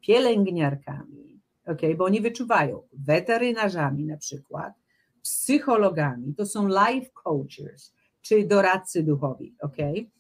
[0.00, 4.74] pielęgniarkami, okay, bo oni wyczuwają, weterynarzami na przykład,
[5.22, 10.10] psychologami, to są life coaches, czy doradcy duchowi, okay?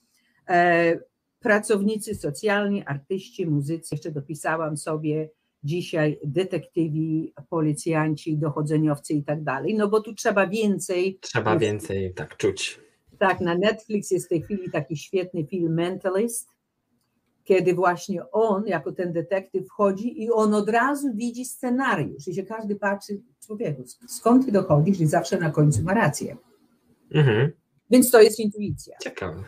[0.48, 0.98] E,
[1.40, 5.30] pracownicy socjalni, artyści, muzycy, jeszcze dopisałam sobie
[5.64, 11.18] dzisiaj detektywi, policjanci, dochodzeniowcy i tak dalej, no bo tu trzeba więcej.
[11.20, 12.80] Trzeba więcej tak czuć.
[13.18, 16.48] Tak, na Netflix jest w tej chwili taki świetny film Mentalist,
[17.44, 22.42] kiedy właśnie on, jako ten detektyw, wchodzi i on od razu widzi scenariusz i się
[22.42, 26.36] każdy patrzy, człowieku, skąd ty dochodzisz i zawsze na końcu ma rację.
[27.14, 27.52] Mhm.
[27.90, 28.96] Więc to jest intuicja.
[29.02, 29.44] Ciekawe.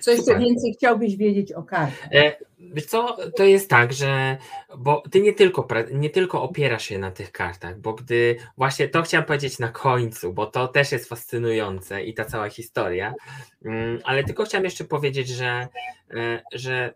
[0.00, 0.40] Co jeszcze Super.
[0.40, 2.08] więcej chciałbyś wiedzieć o kartach?
[2.12, 4.36] E, wiesz co, to jest tak, że
[4.78, 9.02] bo ty nie tylko, nie tylko opierasz się na tych kartach, bo gdy właśnie to
[9.02, 13.14] chciałem powiedzieć na końcu, bo to też jest fascynujące i ta cała historia,
[13.64, 15.68] mm, ale tylko chciałem jeszcze powiedzieć, że,
[16.10, 16.94] e, że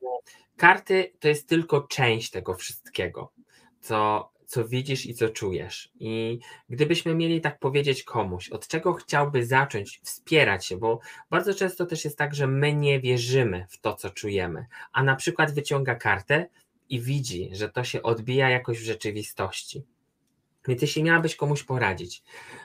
[0.57, 3.33] karty to jest tylko część tego wszystkiego,
[3.81, 5.91] co co widzisz i co czujesz.
[6.01, 6.39] I
[6.69, 12.05] gdybyśmy mieli tak powiedzieć komuś, od czego chciałby zacząć wspierać się, bo bardzo często też
[12.05, 16.47] jest tak, że my nie wierzymy w to, co czujemy, a na przykład wyciąga kartę
[16.89, 19.83] i widzi, że to się odbija jakoś w rzeczywistości.
[20.69, 22.25] Więc jeśli miałabyś komuś poradzić,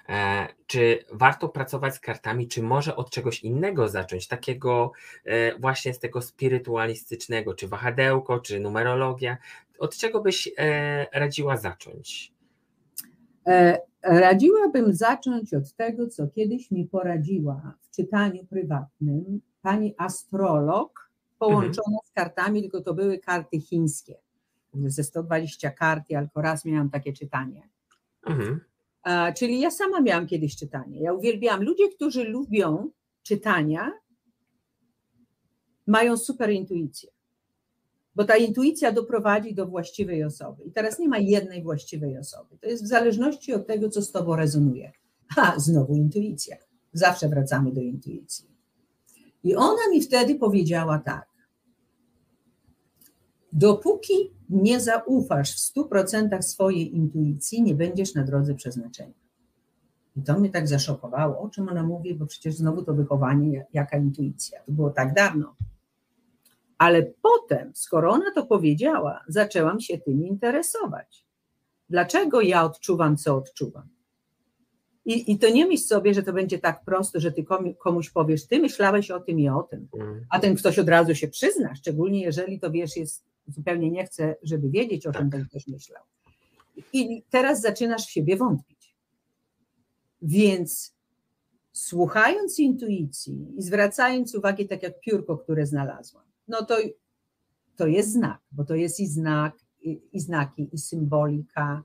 [0.10, 4.92] e, czy warto pracować z kartami, czy może od czegoś innego zacząć, takiego
[5.26, 9.38] e, właśnie z tego spirytualistycznego, czy wahadełko, czy numerologia,
[9.80, 12.34] od czego byś e, radziła zacząć?
[14.04, 22.00] Radziłabym zacząć od tego, co kiedyś mi poradziła w czytaniu prywatnym pani astrolog, połączona mhm.
[22.06, 24.16] z kartami, tylko to były karty chińskie.
[24.74, 27.70] Ze 120 kart, ja tylko raz miałam takie czytanie.
[28.28, 28.60] Mhm.
[29.36, 31.02] Czyli ja sama miałam kiedyś czytanie.
[31.02, 31.64] Ja uwielbiałam.
[31.64, 32.90] Ludzie, którzy lubią
[33.24, 33.92] czytania,
[35.88, 37.12] mają super intuicję.
[38.16, 40.64] Bo ta intuicja doprowadzi do właściwej osoby.
[40.64, 42.58] I teraz nie ma jednej właściwej osoby.
[42.62, 44.92] To jest w zależności od tego, co z tobą rezonuje.
[45.36, 46.58] Ha, znowu intuicja.
[46.94, 48.50] Zawsze wracamy do intuicji.
[49.44, 51.28] I ona mi wtedy powiedziała tak.
[53.54, 59.28] Dopóki nie zaufasz w 100% swojej intuicji, nie będziesz na drodze przeznaczenia.
[60.16, 63.98] I to mnie tak zaszokowało, o czym ona mówi, bo przecież znowu to wychowanie, jaka
[63.98, 64.60] intuicja.
[64.64, 65.56] To było tak dawno.
[66.78, 71.26] Ale potem, skoro ona to powiedziała, zaczęłam się tym interesować.
[71.90, 73.88] Dlaczego ja odczuwam, co odczuwam?
[75.06, 77.46] I, I to nie myśl sobie, że to będzie tak prosto, że ty
[77.80, 80.26] komuś powiesz, ty myślałeś o tym i o tym, mm.
[80.30, 84.36] a ten ktoś od razu się przyzna, szczególnie jeżeli to wiesz, jest zupełnie nie chce,
[84.44, 86.04] żeby wiedzieć, o czym ten ktoś myślał.
[86.94, 88.96] I teraz zaczynasz w siebie wątpić.
[90.22, 90.96] Więc
[91.74, 96.78] słuchając intuicji i zwracając uwagę, tak jak piórko, które znalazłam, no to,
[97.76, 101.84] to jest znak, bo to jest i znak, i, i znaki, i symbolika,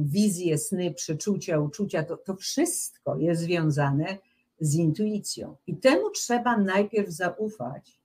[0.00, 4.18] wizje, sny, przeczucia, uczucia, to, to wszystko jest związane
[4.60, 5.56] z intuicją.
[5.66, 7.99] I temu trzeba najpierw zaufać,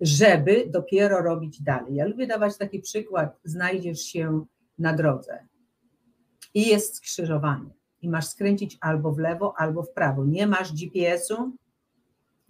[0.00, 1.94] żeby dopiero robić dalej.
[1.94, 4.44] Ja lubię dawać taki przykład, znajdziesz się
[4.78, 5.46] na drodze
[6.54, 7.70] i jest skrzyżowanie
[8.02, 10.24] i masz skręcić albo w lewo, albo w prawo.
[10.24, 11.56] Nie masz GPS-u,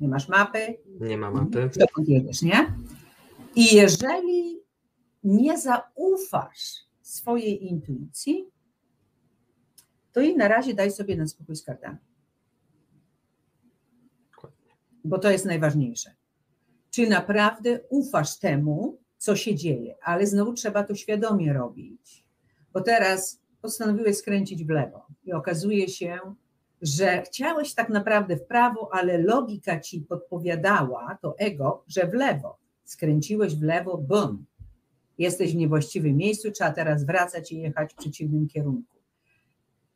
[0.00, 0.76] nie masz mapy.
[1.00, 1.70] Nie ma mapy.
[1.76, 2.74] Dokąd jedziesz, nie?
[3.54, 4.60] I jeżeli
[5.24, 8.50] nie zaufasz swojej intuicji,
[10.12, 11.98] to i na razie daj sobie na spokój z kartami.
[15.04, 16.14] Bo to jest najważniejsze
[16.94, 22.24] czy naprawdę ufasz temu, co się dzieje, ale znowu trzeba to świadomie robić,
[22.72, 26.18] bo teraz postanowiłeś skręcić w lewo i okazuje się,
[26.82, 32.58] że chciałeś tak naprawdę w prawo, ale logika ci podpowiadała, to ego, że w lewo.
[32.84, 34.46] Skręciłeś w lewo, bum.
[35.18, 38.96] Jesteś w niewłaściwym miejscu, trzeba teraz wracać i jechać w przeciwnym kierunku.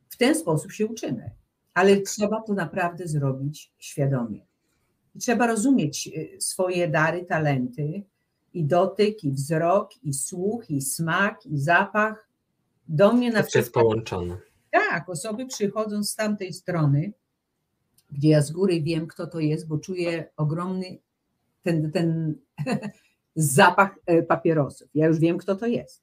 [0.09, 1.31] W ten sposób się uczymy,
[1.73, 4.48] ale trzeba to naprawdę zrobić świadomie.
[5.19, 8.03] Trzeba rozumieć y, swoje dary, talenty
[8.53, 12.29] i dotyk, i wzrok, i słuch, i smak, i zapach.
[12.87, 13.55] Do mnie na przykład.
[13.55, 14.37] jest połączone.
[14.71, 17.13] Tak, osoby przychodzą z tamtej strony,
[18.11, 20.97] gdzie ja z góry wiem, kto to jest, bo czuję ogromny
[21.63, 22.35] ten, ten
[23.35, 24.89] zapach e, papierosów.
[24.93, 26.01] Ja już wiem, kto to jest.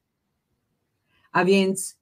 [1.33, 1.96] A więc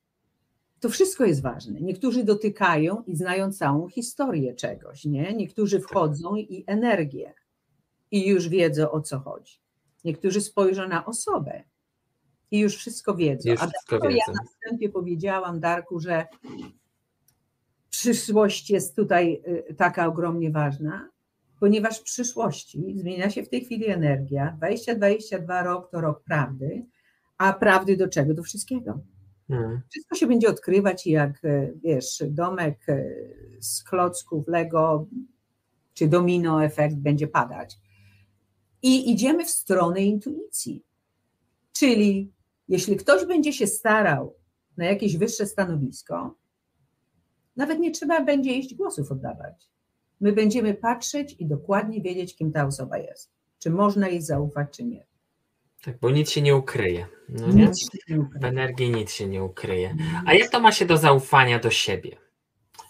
[0.80, 1.80] to wszystko jest ważne.
[1.80, 5.32] Niektórzy dotykają i znają całą historię czegoś, nie?
[5.34, 7.34] Niektórzy wchodzą i energię
[8.10, 9.60] i już wiedzą o co chodzi.
[10.04, 11.62] Niektórzy spojrzą na osobę
[12.50, 13.50] i już wszystko wiedzą.
[13.50, 16.26] Już A wszystko ja na wstępie powiedziałam, Darku, że
[17.90, 21.10] przyszłość jest tutaj y, taka ogromnie ważna,
[21.60, 24.54] ponieważ w przyszłości zmienia się w tej chwili energia.
[24.56, 26.86] 2022 rok to rok prawdy,
[27.38, 28.34] a prawdy do czego?
[28.34, 28.98] Do wszystkiego.
[29.48, 29.80] Hmm.
[29.90, 33.04] Wszystko się będzie odkrywać jak, e, wiesz, domek e,
[33.60, 35.06] z klocków Lego
[35.94, 37.78] czy domino efekt będzie padać.
[38.82, 40.84] I idziemy w stronę intuicji.
[41.72, 42.32] Czyli
[42.68, 44.34] jeśli ktoś będzie się starał
[44.76, 46.34] na jakieś wyższe stanowisko,
[47.56, 49.68] nawet nie trzeba będzie iść głosów oddawać.
[50.20, 53.30] My będziemy patrzeć i dokładnie wiedzieć, kim ta osoba jest.
[53.58, 55.06] Czy można jej zaufać, czy nie.
[55.84, 57.06] Tak, bo nic się nie ukryje.
[57.28, 57.66] No nie?
[57.66, 58.40] Nic nie ukryje.
[58.40, 59.96] W energii nic się nie ukryje.
[60.26, 62.16] A jak to ma się do zaufania do siebie?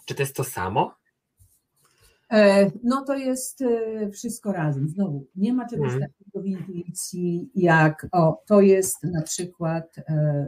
[0.05, 0.95] Czy to jest to samo?
[2.31, 4.89] E, no to jest e, wszystko razem.
[4.89, 6.09] Znowu, nie ma czegoś hmm.
[6.09, 10.47] takiego w intuicji, jak o, to jest na przykład e,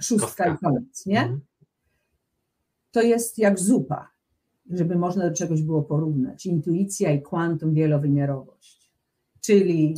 [0.00, 1.20] szóstka i koniec, nie?
[1.20, 1.40] Hmm.
[2.90, 4.10] To jest jak zupa,
[4.70, 6.46] żeby można do czegoś było porównać.
[6.46, 8.90] Intuicja i kwantum wielowymiarowość.
[9.40, 9.94] Czyli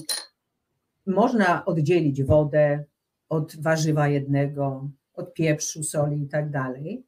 [1.06, 2.84] można oddzielić wodę
[3.28, 7.04] od warzywa jednego, od pieprzu, soli i tak dalej.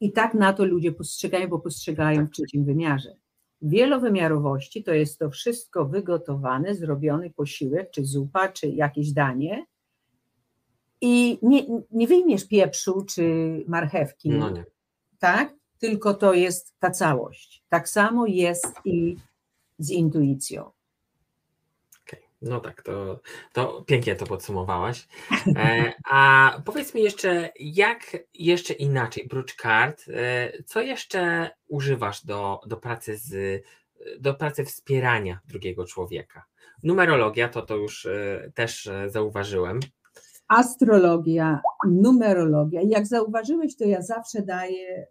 [0.00, 3.16] I tak na to ludzie postrzegają, bo postrzegają w trzecim wymiarze.
[3.62, 9.66] Wielowymiarowości to jest to wszystko wygotowane, zrobiony posiłek, czy zupa, czy jakieś danie.
[11.00, 13.24] I nie, nie wyjmiesz pieprzu czy
[13.68, 14.30] marchewki.
[14.30, 14.64] No nie.
[15.18, 15.54] Tak?
[15.78, 17.64] Tylko to jest ta całość.
[17.68, 19.16] Tak samo jest i
[19.78, 20.70] z intuicją.
[22.42, 23.20] No tak, to,
[23.52, 25.08] to pięknie to podsumowałaś.
[25.56, 32.60] E, a powiedz mi jeszcze, jak jeszcze inaczej, prócz kart, e, co jeszcze używasz do,
[32.66, 33.62] do pracy z
[34.20, 36.44] do pracy wspierania drugiego człowieka?
[36.82, 39.80] Numerologia, to to już e, też zauważyłem.
[40.48, 42.80] Astrologia, numerologia.
[42.84, 45.06] Jak zauważyłeś, to ja zawsze daję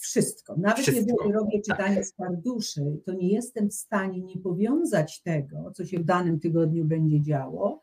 [0.00, 0.54] wszystko.
[0.56, 1.00] Nawet wszystko.
[1.00, 1.76] jeżeli robię tak.
[1.78, 6.40] czytanie z karduszy, to nie jestem w stanie nie powiązać tego, co się w danym
[6.40, 7.80] tygodniu będzie działo,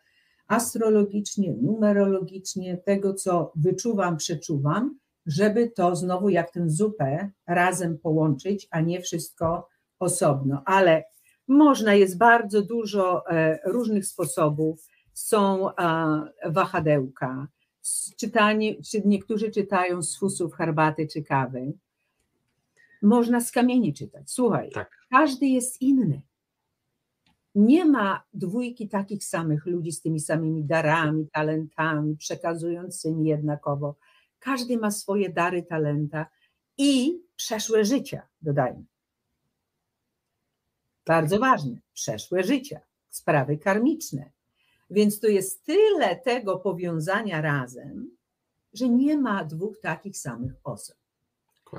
[0.48, 8.82] astrologicznie, numerologicznie, tego, co wyczuwam, przeczuwam, żeby to znowu jak tę zupę razem połączyć, a
[8.82, 9.68] nie wszystko
[10.00, 10.62] osobno.
[10.66, 11.04] Ale
[11.48, 14.88] można, jest bardzo dużo e, różnych sposobów.
[15.14, 15.70] Są
[16.46, 17.48] wahadełka,
[18.18, 21.74] czytanie, czy niektórzy czytają z fusów herbaty czy kawy
[23.02, 24.32] można z kamieni czytać.
[24.32, 24.92] Słuchaj, tak.
[25.10, 26.22] każdy jest inny.
[27.56, 33.96] Nie ma dwójki takich samych ludzi z tymi samymi darami, talentami, przekazującymi jednakowo.
[34.40, 36.26] Każdy ma swoje dary, talenta
[36.78, 38.86] i przeszłe życia, dodajmy.
[41.06, 42.80] Bardzo ważne, przeszłe życia,
[43.10, 44.32] sprawy karmiczne.
[44.90, 48.18] Więc tu jest tyle tego powiązania razem,
[48.74, 50.97] że nie ma dwóch takich samych osób.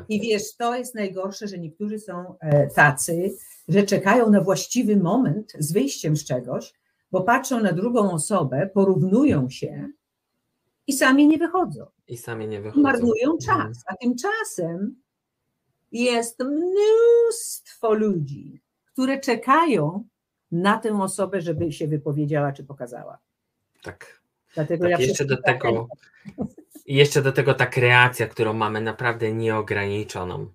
[0.08, 3.36] I wiesz, to jest najgorsze, że niektórzy są e, tacy,
[3.68, 6.74] że czekają na właściwy moment z wyjściem z czegoś,
[7.10, 9.88] bo patrzą na drugą osobę, porównują się
[10.86, 11.86] i sami nie wychodzą.
[12.08, 12.82] I sami nie wychodzą.
[12.82, 13.38] Marnują mhm.
[13.38, 13.84] czas.
[13.86, 14.96] A tymczasem
[15.92, 18.60] jest mnóstwo ludzi,
[18.92, 20.04] które czekają
[20.52, 23.18] na tę osobę, żeby się wypowiedziała czy pokazała.
[23.82, 24.20] Tak.
[24.54, 25.88] Dlatego tak, ja jeszcze do tego.
[26.88, 30.46] I jeszcze do tego ta kreacja, którą mamy naprawdę nieograniczoną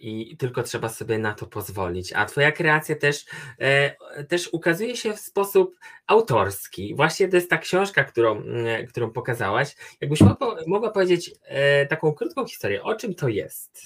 [0.00, 2.12] i tylko trzeba sobie na to pozwolić.
[2.12, 3.26] A Twoja kreacja też,
[3.58, 5.76] e, też ukazuje się w sposób
[6.06, 6.94] autorski.
[6.94, 8.42] Właśnie to jest ta książka, którą,
[8.88, 9.76] którą pokazałaś.
[10.00, 13.80] Jakbyś mogła, mogła powiedzieć e, taką krótką historię, o czym to jest?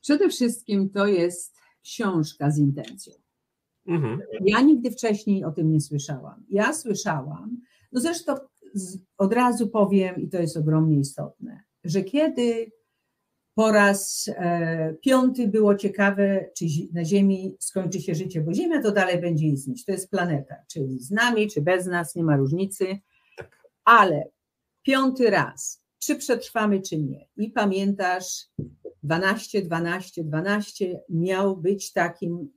[0.00, 3.14] Przede wszystkim to jest książka z intencją.
[3.86, 4.20] Mhm.
[4.44, 6.44] Ja nigdy wcześniej o tym nie słyszałam.
[6.48, 7.60] Ja słyszałam,
[7.92, 8.34] no zresztą
[9.18, 12.72] od razu powiem, i to jest ogromnie istotne, że kiedy
[13.54, 18.92] po raz e, piąty było ciekawe, czy na Ziemi skończy się życie, bo Ziemia to
[18.92, 19.84] dalej będzie istnieć.
[19.84, 22.98] To jest planeta, czy z nami, czy bez nas, nie ma różnicy,
[23.84, 24.28] ale
[24.82, 27.28] piąty raz, czy przetrwamy, czy nie.
[27.36, 28.46] I pamiętasz,
[29.02, 32.52] 12, 12, 12 miał być takim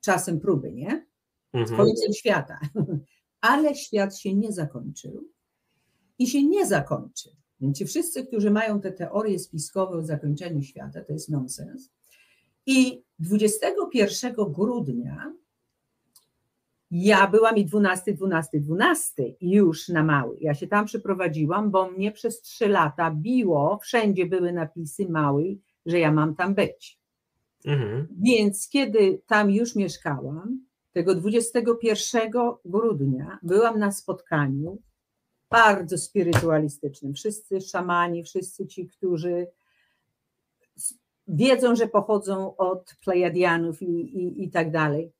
[0.00, 1.06] czasem próby, nie?
[1.52, 1.76] Mhm.
[1.76, 2.58] Końcem świata.
[3.40, 5.33] Ale świat się nie zakończył
[6.18, 7.30] i się nie zakończy.
[7.60, 11.90] Więc ci wszyscy, którzy mają te teorie spiskowe o zakończeniu świata, to jest nonsens.
[12.66, 15.32] I 21 grudnia
[16.90, 20.36] ja byłam i 12, 12, 12 już na mały.
[20.40, 25.98] Ja się tam przeprowadziłam, bo mnie przez trzy lata biło, wszędzie były napisy mały, że
[25.98, 26.98] ja mam tam być.
[27.64, 28.06] Mhm.
[28.20, 30.60] Więc kiedy tam już mieszkałam,
[30.92, 32.30] tego 21
[32.64, 34.78] grudnia byłam na spotkaniu
[35.54, 37.14] bardzo spirytualistycznym.
[37.14, 39.46] Wszyscy szamani, wszyscy ci, którzy
[41.28, 45.12] wiedzą, że pochodzą od Plejadianów i, i, i tak dalej,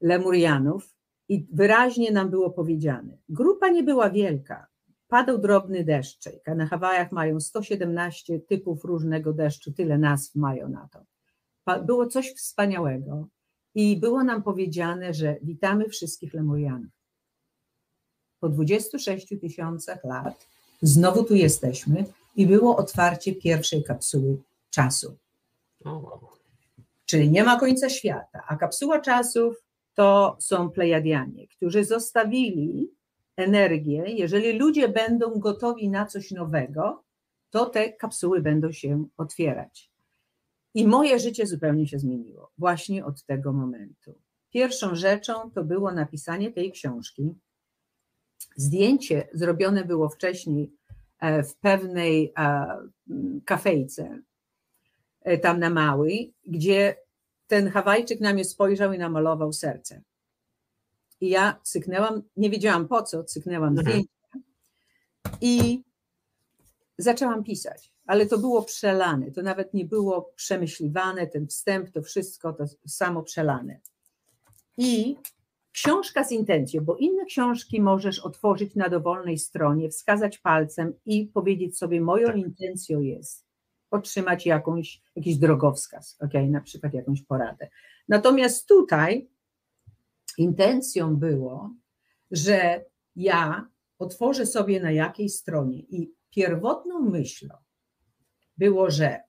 [0.00, 0.94] Lemurianów.
[1.28, 4.66] I wyraźnie nam było powiedziane, grupa nie była wielka,
[5.08, 10.88] padał drobny deszczyk, a na Hawajach mają 117 typów różnego deszczu, tyle nazw mają na
[10.92, 11.04] to.
[11.80, 13.28] Było coś wspaniałego
[13.74, 17.01] i było nam powiedziane, że witamy wszystkich Lemurianów
[18.42, 20.46] po 26 tysiącach lat
[20.82, 22.04] znowu tu jesteśmy
[22.36, 24.36] i było otwarcie pierwszej kapsuły
[24.70, 25.16] czasu.
[27.06, 29.56] Czyli nie ma końca świata, a kapsuła czasów
[29.94, 32.90] to są Plejadianie, którzy zostawili
[33.36, 34.04] energię.
[34.06, 37.02] Jeżeli ludzie będą gotowi na coś nowego,
[37.50, 39.90] to te kapsuły będą się otwierać.
[40.74, 44.14] I moje życie zupełnie się zmieniło właśnie od tego momentu.
[44.52, 47.34] Pierwszą rzeczą to było napisanie tej książki.
[48.56, 50.72] Zdjęcie zrobione było wcześniej
[51.18, 52.66] e, w pewnej e,
[53.44, 54.18] kafejce,
[55.22, 56.96] e, tam na Małej, gdzie
[57.46, 60.02] ten Hawajczyk na mnie spojrzał i namalował serce.
[61.20, 63.86] I ja cyknęłam, nie wiedziałam po co, cyknęłam mhm.
[63.86, 64.12] zdjęcie
[65.40, 65.82] i
[66.98, 72.52] zaczęłam pisać, ale to było przelane, to nawet nie było przemyśliwane, ten wstęp, to wszystko
[72.52, 73.80] to samo przelane.
[74.76, 75.16] I
[75.72, 81.78] książka z intencją, bo inne książki możesz otworzyć na dowolnej stronie, wskazać palcem i powiedzieć
[81.78, 82.36] sobie, moją tak.
[82.36, 83.46] intencją jest
[83.90, 87.68] otrzymać jakąś, jakiś drogowskaz, ok, na przykład jakąś poradę.
[88.08, 89.28] Natomiast tutaj
[90.38, 91.70] intencją było,
[92.30, 92.84] że
[93.16, 93.68] ja
[93.98, 97.54] otworzę sobie na jakiej stronie i pierwotną myślą
[98.56, 99.20] było, że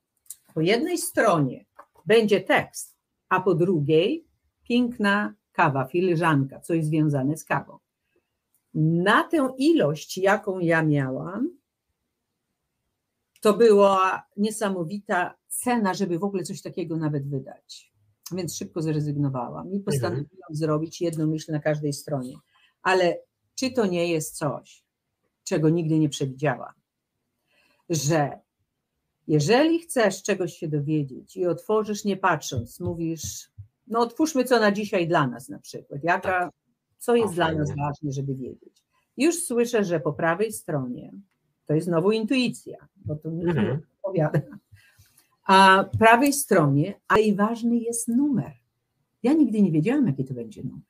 [0.53, 1.65] po jednej stronie
[2.05, 2.97] będzie tekst,
[3.29, 4.27] a po drugiej
[4.63, 7.77] piękna kawa, filiżanka, coś związane z kawą.
[8.73, 11.49] Na tę ilość, jaką ja miałam,
[13.41, 17.93] to była niesamowita cena, żeby w ogóle coś takiego nawet wydać.
[18.31, 20.55] Więc szybko zrezygnowałam i postanowiłam mhm.
[20.55, 22.37] zrobić jedną myśl na każdej stronie.
[22.81, 23.17] Ale
[23.55, 24.83] czy to nie jest coś,
[25.43, 26.73] czego nigdy nie przewidziałam?
[27.89, 28.39] Że
[29.27, 33.51] jeżeli chcesz czegoś się dowiedzieć i otworzysz nie patrząc, mówisz,
[33.87, 36.51] no otwórzmy co na dzisiaj dla nas na przykład, jaka, tak.
[36.97, 38.83] co jest o, dla nas ważne, żeby wiedzieć.
[39.17, 41.11] Już słyszę, że po prawej stronie
[41.65, 43.81] to jest znowu intuicja, bo to mhm.
[44.01, 44.41] opowiada.
[45.45, 48.51] A prawej stronie, a i ważny jest numer.
[49.23, 50.81] Ja nigdy nie wiedziałam, jaki to będzie numer.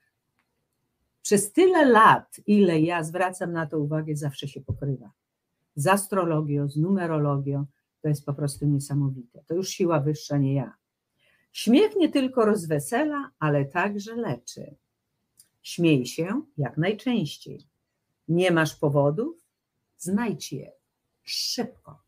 [1.21, 5.11] Przez tyle lat, ile ja zwracam na to uwagę, zawsze się pokrywa.
[5.75, 7.65] Z astrologią, z numerologią,
[8.01, 9.43] to jest po prostu niesamowite.
[9.47, 10.73] To już siła wyższa, nie ja.
[11.53, 14.75] Śmiech nie tylko rozwesela, ale także leczy.
[15.61, 17.67] Śmiej się jak najczęściej.
[18.27, 19.45] Nie masz powodów?
[19.97, 20.71] Znajdź je
[21.23, 22.03] szybko.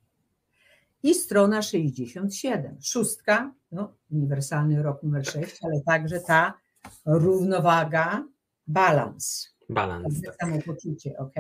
[1.04, 2.78] I strona 67.
[2.82, 6.54] Szóstka, no, uniwersalny rok numer 6, ale także ta
[7.06, 8.28] równowaga,
[8.68, 9.56] balans.
[9.70, 10.22] Balans.
[10.22, 10.36] Tak.
[10.36, 11.34] Samopoczucie, ok?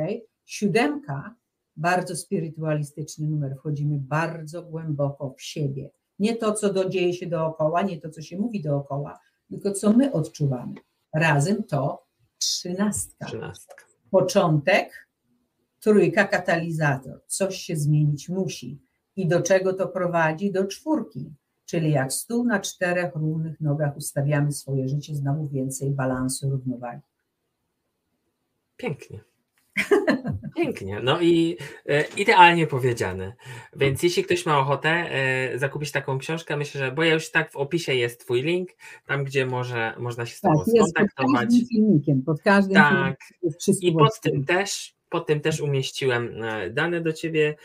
[0.45, 1.35] Siódemka,
[1.77, 3.55] bardzo spirytualistyczny numer.
[3.57, 5.89] Wchodzimy bardzo głęboko w siebie.
[6.19, 10.11] Nie to, co dzieje się dookoła, nie to, co się mówi dookoła, tylko co my
[10.11, 10.75] odczuwamy.
[11.15, 12.05] Razem to
[12.37, 13.25] trzynastka.
[13.25, 13.85] trzynastka.
[14.11, 15.07] Początek,
[15.79, 17.21] trójka, katalizator.
[17.27, 18.81] Coś się zmienić musi.
[19.15, 20.51] I do czego to prowadzi?
[20.51, 21.33] Do czwórki.
[21.65, 27.01] Czyli jak stół na czterech równych nogach ustawiamy swoje życie, znowu więcej balansu, równowagi.
[28.77, 29.34] Pięknie.
[30.55, 33.33] Pięknie, no i e, idealnie powiedziane.
[33.75, 37.51] Więc jeśli ktoś ma ochotę e, zakupić taką książkę, myślę, że, bo ja już tak
[37.51, 38.69] w opisie jest Twój link,
[39.05, 41.33] tam gdzie może, można się z Tobą tak, skontaktować.
[41.33, 43.19] Pod każdym filmikiem, pod każdym tak.
[43.81, 47.55] I pod tym też, pod tym też umieściłem e, dane do Ciebie.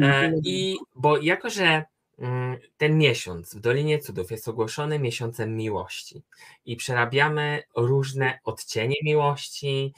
[0.00, 1.84] E, I bo jako, że
[2.18, 6.22] mm, ten miesiąc w Dolinie Cudów jest ogłoszony miesiącem miłości
[6.64, 9.94] i przerabiamy różne odcienie miłości,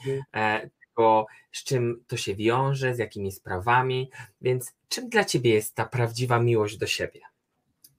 [1.01, 4.09] tego, z czym to się wiąże, z jakimi sprawami.
[4.41, 7.19] Więc czym dla ciebie jest ta prawdziwa miłość do siebie?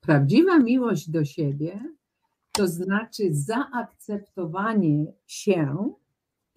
[0.01, 1.81] Prawdziwa miłość do siebie
[2.53, 5.93] to znaczy zaakceptowanie się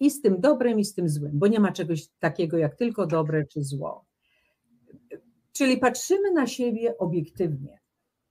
[0.00, 3.06] i z tym dobrem, i z tym złym, bo nie ma czegoś takiego jak tylko
[3.06, 4.04] dobre czy zło.
[5.52, 7.78] Czyli patrzymy na siebie obiektywnie.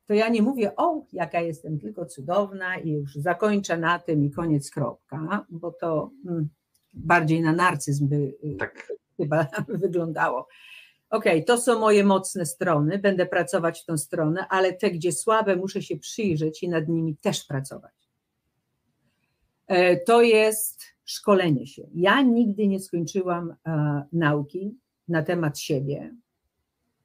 [0.05, 4.31] To ja nie mówię, o, jaka jestem tylko cudowna i już zakończę na tym i
[4.31, 6.49] koniec kropka, bo to mm,
[6.95, 8.91] bardziej na narcyzm by tak.
[9.17, 10.47] chyba wyglądało.
[11.09, 15.11] Okej, okay, to są moje mocne strony, będę pracować w tą stronę, ale te, gdzie
[15.11, 17.93] słabe, muszę się przyjrzeć i nad nimi też pracować.
[19.67, 21.87] E, to jest szkolenie się.
[21.93, 24.77] Ja nigdy nie skończyłam e, nauki
[25.07, 26.15] na temat siebie,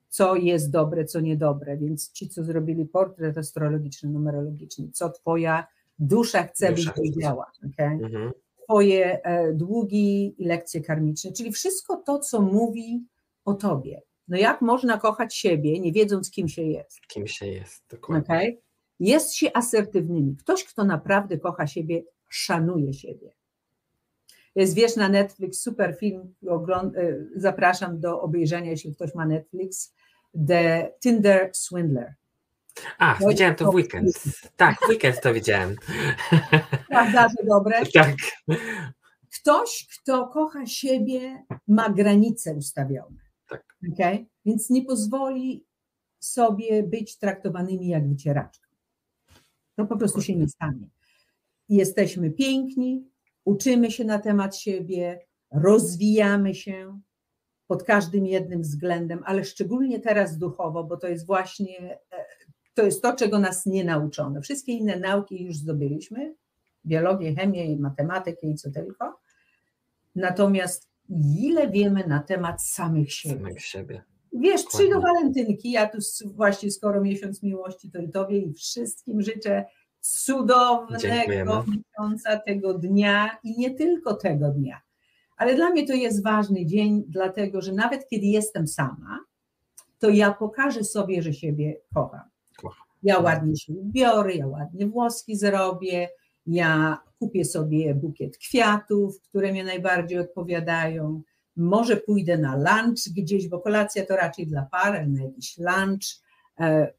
[0.08, 5.66] co jest dobre, co niedobre, więc ci, co zrobili portret astrologiczny, numerologiczny, co twoja
[5.98, 7.52] dusza chce, byś wiedziała.
[7.72, 7.98] Okay?
[8.04, 8.32] Mhm.
[8.70, 13.04] Twoje e, długi i lekcje karmiczne, czyli wszystko to, co mówi
[13.44, 14.02] o Tobie.
[14.28, 17.00] No jak można kochać siebie, nie wiedząc, kim się jest?
[17.06, 18.24] Kim się jest, dokładnie.
[18.24, 18.58] Okay?
[19.00, 20.36] Jest się asertywnymi.
[20.36, 23.32] Ktoś, kto naprawdę kocha siebie, szanuje siebie.
[24.54, 29.94] Jest, wiesz, na Netflix super film, e, zapraszam do obejrzenia, jeśli ktoś ma Netflix,
[30.48, 32.14] The Tinder Swindler.
[32.98, 34.22] A, no widziałem to w weekend.
[34.56, 35.76] Tak, w weekend to widziałem.
[36.88, 37.82] Prawda, że dobre?
[37.94, 38.16] Tak.
[39.40, 43.16] Ktoś, kto kocha siebie, ma granice ustawione.
[43.48, 43.64] Tak.
[43.92, 44.26] Okay?
[44.44, 45.66] Więc nie pozwoli
[46.20, 48.68] sobie być traktowanymi jak wycieraczka.
[49.76, 50.88] To po prostu się nie stanie.
[51.68, 53.10] Jesteśmy piękni,
[53.44, 57.00] uczymy się na temat siebie, rozwijamy się
[57.66, 62.26] pod każdym jednym względem, ale szczególnie teraz duchowo, bo to jest właśnie e,
[62.74, 64.40] to jest to, czego nas nie nauczono.
[64.40, 66.34] Wszystkie inne nauki już zdobyliśmy,
[66.86, 69.20] biologię, chemię, matematykę i co tylko.
[70.16, 70.88] Natomiast
[71.38, 73.36] ile wiemy na temat samych siebie?
[73.36, 74.02] Samych siebie.
[74.32, 79.64] Wiesz, przyjdą walentynki, ja tu właśnie skoro miesiąc miłości, to i Tobie i wszystkim życzę
[80.00, 81.52] cudownego Dziękujemy.
[81.66, 84.80] miesiąca, tego dnia i nie tylko tego dnia.
[85.36, 89.20] Ale dla mnie to jest ważny dzień, dlatego że nawet kiedy jestem sama,
[89.98, 92.29] to ja pokażę sobie, że siebie kocham.
[93.02, 96.08] Ja ładnie się ubiorę, ja ładnie włoski zrobię,
[96.46, 101.22] ja kupię sobie bukiet kwiatów, które mnie najbardziej odpowiadają.
[101.56, 106.04] Może pójdę na lunch gdzieś, bo kolacja to raczej dla par, ale na jakiś lunch.
[106.60, 106.92] E,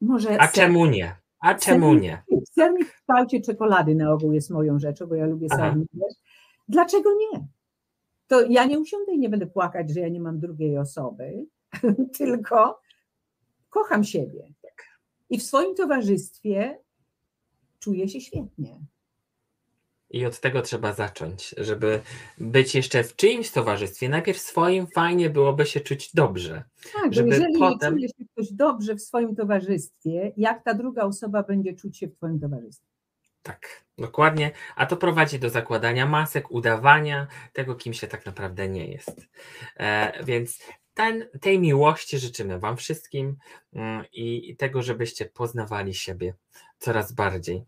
[0.00, 0.54] może A ser...
[0.54, 1.16] czemu nie?
[1.40, 2.22] A czemu nie?
[2.54, 5.88] Sernik w kształcie czekolady na ogół jest moją rzeczą, bo ja lubię sernik.
[6.68, 7.46] Dlaczego nie?
[8.26, 11.46] To ja nie usiądę i nie będę płakać, że ja nie mam drugiej osoby,
[12.18, 12.80] tylko
[13.78, 14.52] kocham siebie.
[15.30, 16.78] I w swoim towarzystwie
[17.78, 18.80] czuję się świetnie.
[20.10, 22.00] I od tego trzeba zacząć, żeby
[22.38, 24.08] być jeszcze w czyimś towarzystwie.
[24.08, 26.64] Najpierw swoim fajnie byłoby się czuć dobrze.
[27.02, 27.94] Tak, żeby jeżeli potem...
[27.94, 32.08] nie czuje się ktoś dobrze w swoim towarzystwie, jak ta druga osoba będzie czuć się
[32.08, 32.88] w Twoim towarzystwie?
[33.42, 34.50] Tak, dokładnie.
[34.76, 39.28] A to prowadzi do zakładania masek, udawania tego, kim się tak naprawdę nie jest.
[39.76, 40.58] E, więc
[40.98, 43.36] ten, tej miłości życzymy Wam wszystkim
[43.72, 46.34] mm, i tego, żebyście poznawali siebie
[46.78, 47.64] coraz bardziej.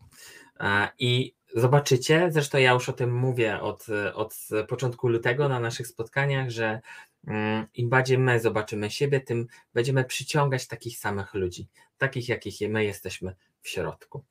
[0.99, 4.35] I zobaczycie, zresztą ja już o tym mówię od, od
[4.67, 6.81] początku lutego na naszych spotkaniach, że
[7.27, 11.67] mm, im bardziej my zobaczymy siebie, tym będziemy przyciągać takich samych ludzi,
[11.97, 14.23] takich jakich my jesteśmy w środku.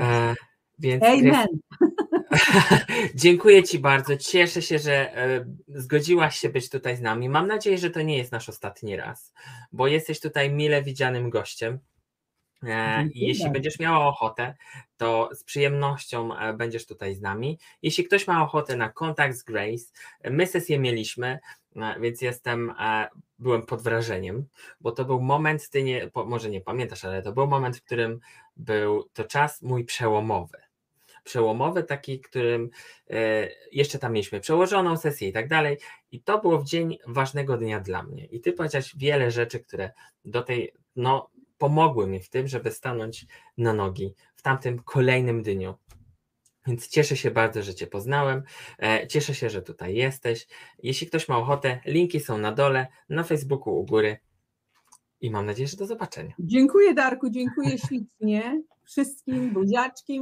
[0.00, 0.34] E,
[0.78, 1.46] więc Amen.
[3.14, 4.16] Dziękuję Ci bardzo.
[4.16, 7.28] Cieszę się, że e, zgodziłaś się być tutaj z nami.
[7.28, 9.32] Mam nadzieję, że to nie jest nasz ostatni raz,
[9.72, 11.78] bo jesteś tutaj mile widzianym gościem.
[12.62, 14.54] E, I jeśli będziesz miała ochotę,
[14.96, 17.58] to z przyjemnością e, będziesz tutaj z nami.
[17.82, 19.84] Jeśli ktoś ma ochotę na kontakt z Grace,
[20.30, 21.38] my sesję mieliśmy,
[22.00, 22.74] więc jestem,
[23.38, 24.46] byłem pod wrażeniem,
[24.80, 28.20] bo to był moment, ty nie, może nie pamiętasz, ale to był moment, w którym
[28.56, 30.65] był to czas mój przełomowy
[31.26, 32.70] przełomowy, taki, którym
[33.10, 35.78] e, jeszcze tam mieliśmy przełożoną sesję i tak dalej.
[36.12, 38.24] I to było w dzień ważnego dnia dla mnie.
[38.24, 39.90] I ty powiedziałeś wiele rzeczy, które
[40.24, 43.26] do tej, no, pomogły mi w tym, żeby stanąć
[43.58, 45.74] na nogi w tamtym kolejnym dniu.
[46.66, 48.42] Więc cieszę się bardzo, że Cię poznałem.
[48.78, 50.46] E, cieszę się, że tutaj jesteś.
[50.82, 54.18] Jeśli ktoś ma ochotę, linki są na dole, na Facebooku u góry.
[55.20, 56.34] I mam nadzieję, że do zobaczenia.
[56.38, 60.20] Dziękuję, Darku, dziękuję ślicznie wszystkim buziaczki.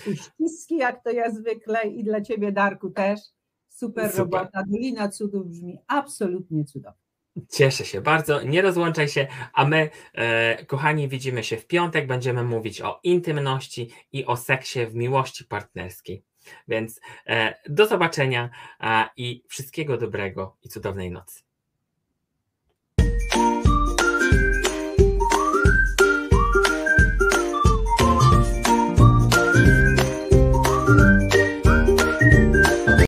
[0.00, 3.20] Ściski, jak to ja zwykle, i dla Ciebie, Darku, też.
[3.68, 4.20] Super, Super.
[4.20, 4.62] robota.
[4.68, 7.08] Dolina Cudów brzmi absolutnie cudownie.
[7.50, 8.42] Cieszę się bardzo.
[8.42, 12.06] Nie rozłączaj się, a my, e, kochani, widzimy się w piątek.
[12.06, 16.24] Będziemy mówić o intymności i o seksie w miłości partnerskiej.
[16.68, 18.50] Więc e, do zobaczenia
[19.16, 21.47] i wszystkiego dobrego i cudownej nocy.